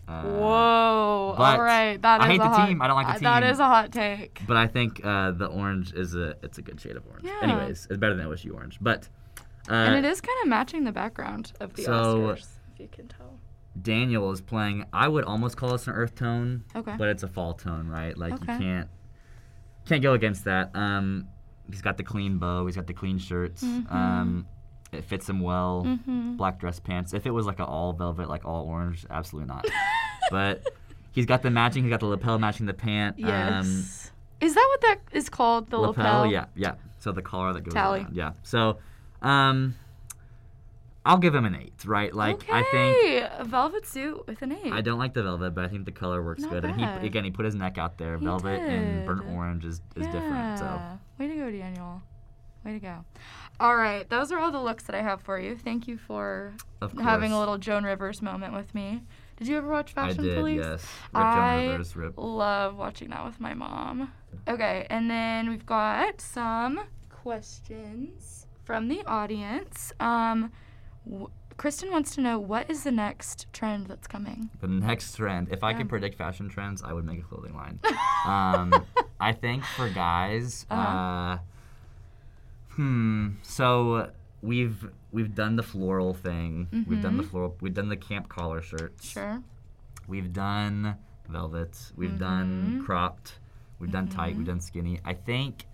[0.09, 1.35] Uh, Whoa!
[1.37, 2.81] all right, that is I hate a the hot, team.
[2.81, 3.43] I don't like the team.
[3.43, 4.41] is a hot take.
[4.47, 7.25] But I think uh, the orange is a it's a good shade of orange.
[7.25, 7.37] Yeah.
[7.43, 8.79] Anyways, it's better than OSU orange.
[8.81, 9.07] But
[9.69, 11.91] uh, and it is kind of matching the background of the so-
[12.21, 13.39] Oscars, if you can tell.
[13.79, 14.85] Daniel is playing.
[14.91, 16.95] I would almost call this an earth tone, Okay.
[16.97, 18.17] but it's a fall tone, right?
[18.17, 18.53] Like Okay.
[18.53, 18.89] you can't
[19.85, 20.75] can't go against that.
[20.75, 21.27] Um,
[21.69, 22.65] he's got the clean bow.
[22.65, 23.63] He's got the clean shirts.
[23.63, 23.91] Mhm.
[23.91, 24.47] Um,
[24.91, 25.83] it fits him well.
[25.85, 26.35] Mm-hmm.
[26.35, 27.13] Black dress pants.
[27.13, 29.65] If it was like an all velvet, like all orange, absolutely not.
[30.29, 30.63] but
[31.11, 31.83] he's got the matching.
[31.83, 33.17] He's got the lapel matching the pant.
[33.17, 34.11] Um, Yes.
[34.41, 35.69] is that what that is called?
[35.69, 36.25] The lapel?
[36.25, 36.75] Yeah, yeah.
[36.99, 38.01] So the collar that goes Tally.
[38.01, 38.15] around.
[38.15, 38.31] Yeah.
[38.43, 38.77] So,
[39.21, 39.75] um,
[41.05, 42.13] I'll give him an eight, right?
[42.13, 42.53] Like okay.
[42.53, 44.71] I think a velvet suit with an eight.
[44.71, 46.65] I don't like the velvet, but I think the color works Not good.
[46.65, 48.17] And he again he put his neck out there.
[48.17, 50.59] He velvet and burnt orange is, is different.
[50.59, 50.79] So
[51.17, 52.01] Way to go, Daniel.
[52.65, 53.05] Way to go.
[53.59, 55.57] All right, those are all the looks that I have for you.
[55.57, 56.53] Thank you for
[57.01, 59.01] having a little Joan Rivers moment with me.
[59.39, 60.57] Did you ever watch I Fashion did, Police?
[60.63, 60.85] yes.
[61.13, 62.13] Rip I Rivers, rip.
[62.17, 64.11] love watching that with my mom.
[64.47, 69.93] Okay, and then we've got some questions from the audience.
[69.99, 70.51] Um,
[71.09, 74.49] w- Kristen wants to know what is the next trend that's coming.
[74.61, 75.49] The next trend.
[75.51, 75.77] If I Yeah.
[75.79, 77.79] could predict fashion trends, I would make a clothing line.
[78.25, 78.85] um,
[79.19, 81.37] I think for guys, uh Uh-huh.
[82.75, 83.27] hmm.
[83.43, 84.11] So
[84.41, 86.67] we've we've done the floral thing.
[86.87, 87.29] We've done the Mhm.
[87.29, 87.57] floral.
[87.61, 89.05] We've done the camp collar shirts.
[89.09, 89.41] Sure.
[90.07, 90.95] We've done
[91.27, 91.91] velvet.
[91.95, 92.85] We've done Mhm.
[92.85, 93.39] cropped.
[93.79, 94.35] We've done tight.
[94.35, 94.99] We've done skinny.
[95.05, 95.65] I think,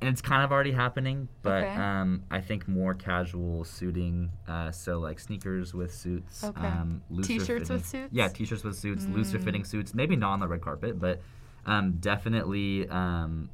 [0.00, 1.74] and it's kind of already happening, but Okay.
[1.76, 4.30] um, I think more casual suiting.
[4.46, 6.44] Uh, so like sneakers with suits.
[6.44, 6.66] Okay.
[6.66, 8.12] Um, looser T-shirts with suits?
[8.12, 9.44] Yeah, t-shirts with suits, looser Mm.
[9.44, 9.94] fitting suits.
[9.94, 11.20] Maybe not on the red carpet, but
[11.64, 13.48] um, definitely, um,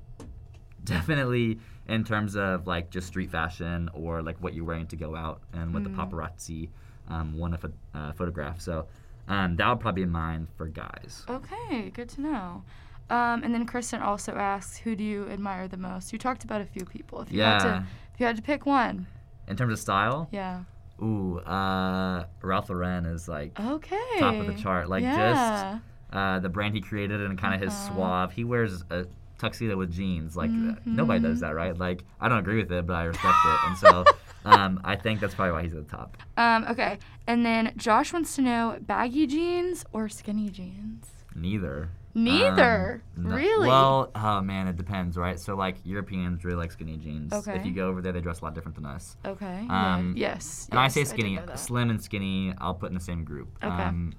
[0.85, 1.59] definitely
[1.89, 5.41] in terms of like just street fashion or like what you're wearing to go out
[5.53, 5.97] and what the Mm.
[6.11, 6.69] paparazzi
[7.09, 8.61] um, want to uh, photograph.
[8.61, 8.87] So
[9.29, 11.25] um, that would probably be mine for guys.
[11.29, 12.63] Okay, good to know.
[13.11, 16.13] Um, and then Kristen also asks, who do you admire the most?
[16.13, 17.23] You talked about a few people.
[17.23, 17.65] If you had Yeah.
[17.79, 19.07] to, if you had to pick one,
[19.47, 20.65] In terms of style, yeah.
[21.03, 23.97] ooh, uh, Ralph Lauren is like Okay.
[24.21, 24.91] top of the chart.
[24.91, 25.17] Like yeah.
[25.17, 27.95] just uh, the brand he created and kind of his Uh-huh.
[27.95, 28.33] suave.
[28.33, 29.07] He wears a
[29.39, 30.37] tuxedo with jeans.
[30.37, 31.77] Like uh, nobody does that, right?
[31.77, 33.59] Like I don't agree with it, but I respect it.
[33.67, 34.05] And so
[34.45, 36.17] um, I think that's probably why he's at the top.
[36.37, 36.99] Um, okay.
[37.27, 41.07] And then Josh wants to know baggy jeans or skinny jeans?
[41.35, 41.91] Neither.
[42.15, 43.03] Neither.
[43.17, 43.69] Um, no- really?
[43.69, 45.39] Well, oh man, it depends, right?
[45.39, 47.33] So like Europeans really like skinny jeans.
[47.33, 47.57] Okay.
[47.57, 49.17] If you go over there, they dress a lot different than us.
[49.25, 49.67] okay.
[49.71, 50.29] um, yeah.
[50.31, 50.69] Yes.
[50.71, 51.59] And I say skinny, that.
[51.59, 53.57] slim and skinny, I'll put in the same group.
[53.63, 53.73] Okay.
[53.73, 54.15] Um,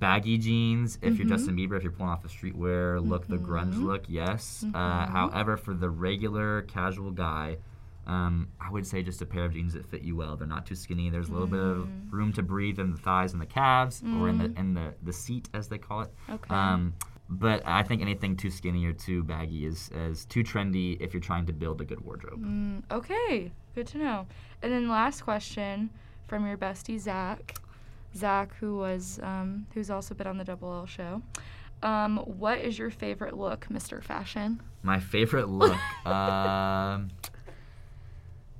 [0.00, 1.30] baggy jeans, if you're Mhm.
[1.30, 3.82] Justin Bieber, if you're pulling off the streetwear look, the grunge Mhm.
[3.84, 4.64] look, yes.
[4.74, 5.08] Uh, Mhm.
[5.10, 7.58] however, for the regular casual guy,
[8.06, 10.36] um, I would say just a pair of jeans that fit you well.
[10.36, 11.10] They're not too skinny.
[11.10, 12.12] There's a little bit of Mm.
[12.12, 14.58] room to breathe in the thighs and the calves, or in the Mm.
[14.58, 16.14] in the the seat as they call it.
[16.30, 16.54] Okay.
[16.54, 16.94] Um,
[17.28, 21.20] but I think anything too skinny or too baggy is, is too trendy if you're
[21.20, 22.42] trying to build a good wardrobe.
[22.42, 23.52] Mm, okay.
[23.74, 24.26] Good to know.
[24.62, 25.90] And then last question
[26.26, 27.54] from your bestie Zach.
[28.16, 31.22] Zach, who was um, who's also been on the Double L show.
[31.82, 34.02] Um, what is your favorite look, Mr.
[34.02, 34.60] Fashion?
[34.82, 35.78] My favorite look.
[36.06, 37.10] um,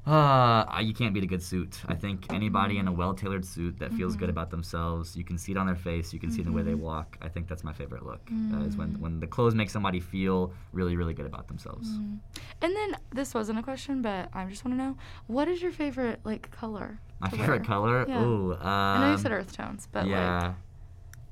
[0.07, 1.81] uh, you can't beat a good suit.
[1.87, 4.33] I think anybody in a well tailored suit that feels good Mhm.
[4.33, 6.57] about themselves, you can see it on their face, you can see it in the
[6.57, 6.79] way they Mhm.
[6.81, 7.19] walk.
[7.21, 8.21] I think that's my favorite look.
[8.31, 9.01] Uh, is when, Mm.
[9.01, 11.91] when the clothes make somebody feel really, really good about themselves.
[11.99, 12.21] Mm.
[12.63, 14.97] And then this wasn't a question, but I just want to know
[15.27, 17.01] what is your favorite like color?
[17.21, 17.65] My favorite wear?
[17.65, 18.07] color?
[18.09, 18.23] Yeah.
[18.23, 18.53] Ooh.
[18.55, 20.53] Um, I know you said earth tones, but yeah.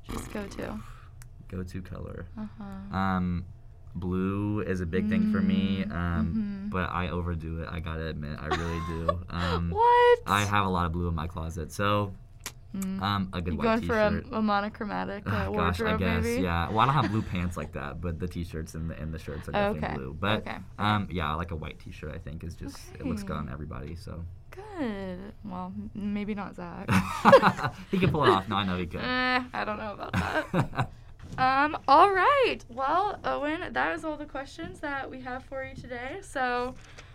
[0.07, 0.79] like just go to.
[1.49, 2.25] Go to color.
[2.37, 2.97] Uh huh.
[2.97, 3.45] Um,
[3.95, 6.69] blue is a big thing for me, Mm, um, mhm.
[6.71, 7.69] but I overdo it.
[7.71, 9.19] I gotta admit, I really do.
[9.29, 10.19] Um, what?
[10.27, 12.11] I have a lot of blue in my closet, so
[12.75, 13.01] Mm.
[13.01, 14.11] um, a good you white going t-shirt.
[14.11, 16.43] Going for a, a monochromatic uh, Ah, gosh, I guess, maybe?
[16.43, 16.67] yeah.
[16.69, 19.17] Well, I don't have blue pants like that, but the t-shirts and the and the
[19.19, 20.13] shirts are definitely Okay, blue.
[20.19, 20.57] But okay.
[20.77, 23.95] um, yeah, like a white t-shirt, I think is just it looks good on everybody.
[23.95, 24.23] So
[24.77, 25.33] Good.
[25.45, 26.89] Well, maybe not Zach.
[27.91, 28.49] he can pull it off.
[28.49, 29.01] No, I know he could.
[29.01, 30.89] eh, I don't know about that.
[31.37, 32.59] Um, all right.
[32.69, 36.17] Well, Owen, that is all the questions that we have for you today.
[36.21, 36.73] So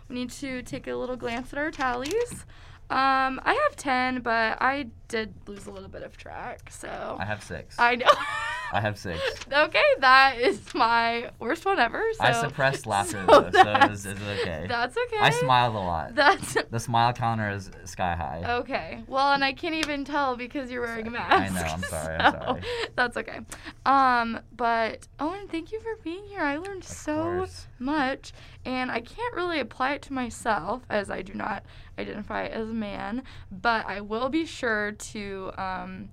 [0.09, 2.45] we need to take a little glance at our tallies.
[2.91, 6.71] Um, I have 10, but I did lose a little bit of track.
[6.71, 7.75] So I have six.
[7.81, 8.07] I know.
[8.73, 9.21] I have six.
[9.53, 12.03] okay, that is my worst one ever.
[12.15, 14.67] So, I suppressed laughter so though, so it was, it was okay.
[14.69, 15.19] That's okay.
[15.21, 16.15] I smiled a lot.
[16.15, 18.43] That's the smile counter is sky high.
[18.61, 19.05] Okay.
[19.07, 21.33] Well, and I can't even tell because you're wearing a mask.
[21.35, 22.63] I know, I'm sorry, I'm sorry.
[22.97, 23.41] That's okay.
[23.85, 26.41] Um, but Owen, thank you for being here.
[26.41, 27.67] I learned Of so course.
[27.79, 28.33] much,
[28.65, 31.65] and I can't really apply it to myself as I do not
[31.99, 33.23] identify as a man.
[33.51, 36.09] But I will be sure to um,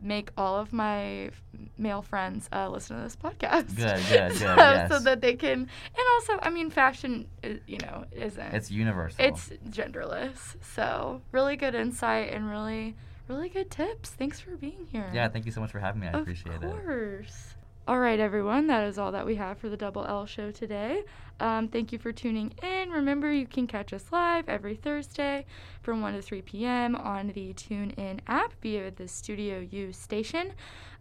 [0.00, 1.30] make all of my
[1.78, 3.74] male friends uh, listen to this podcast.
[3.76, 4.90] Good, good, good, so, yes.
[4.90, 9.24] so that they can, and also, I mean, fashion, is, you know, isn't It's universal.
[9.24, 10.56] it's genderless.
[10.74, 12.96] So really good insight and really,
[13.28, 14.10] really good tips.
[14.10, 15.10] Thanks for being here.
[15.12, 15.28] yeah.
[15.28, 16.06] Thank you so much for having me.
[16.08, 16.70] I of appreciate it.
[16.84, 17.51] course.
[17.88, 18.68] All right, everyone.
[18.68, 21.02] That is all that we have for the Double L show today.
[21.40, 22.90] Um, thank you for tuning in.
[22.90, 25.46] Remember, you can catch us live every Thursday
[25.82, 26.94] from 1 to 3 p.m.
[26.94, 30.52] on the TuneIn app via the Studio U station.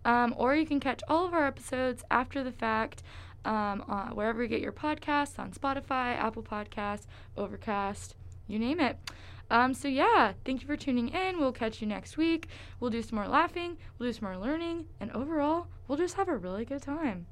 [0.05, 3.03] Um, or you can catch all of our episodes after the fact
[3.45, 7.05] um, on wherever you get your podcasts on Spotify, Apple Podcasts,
[7.38, 8.15] Overcast,
[8.47, 8.97] you name it.
[9.52, 11.38] Um, so yeah, thank you for tuning in.
[11.38, 12.47] We'll catch you next week.
[12.80, 16.30] We'll do some more laughing, we'll do some more learning, and overall, we'll just have
[16.30, 17.28] a really good time.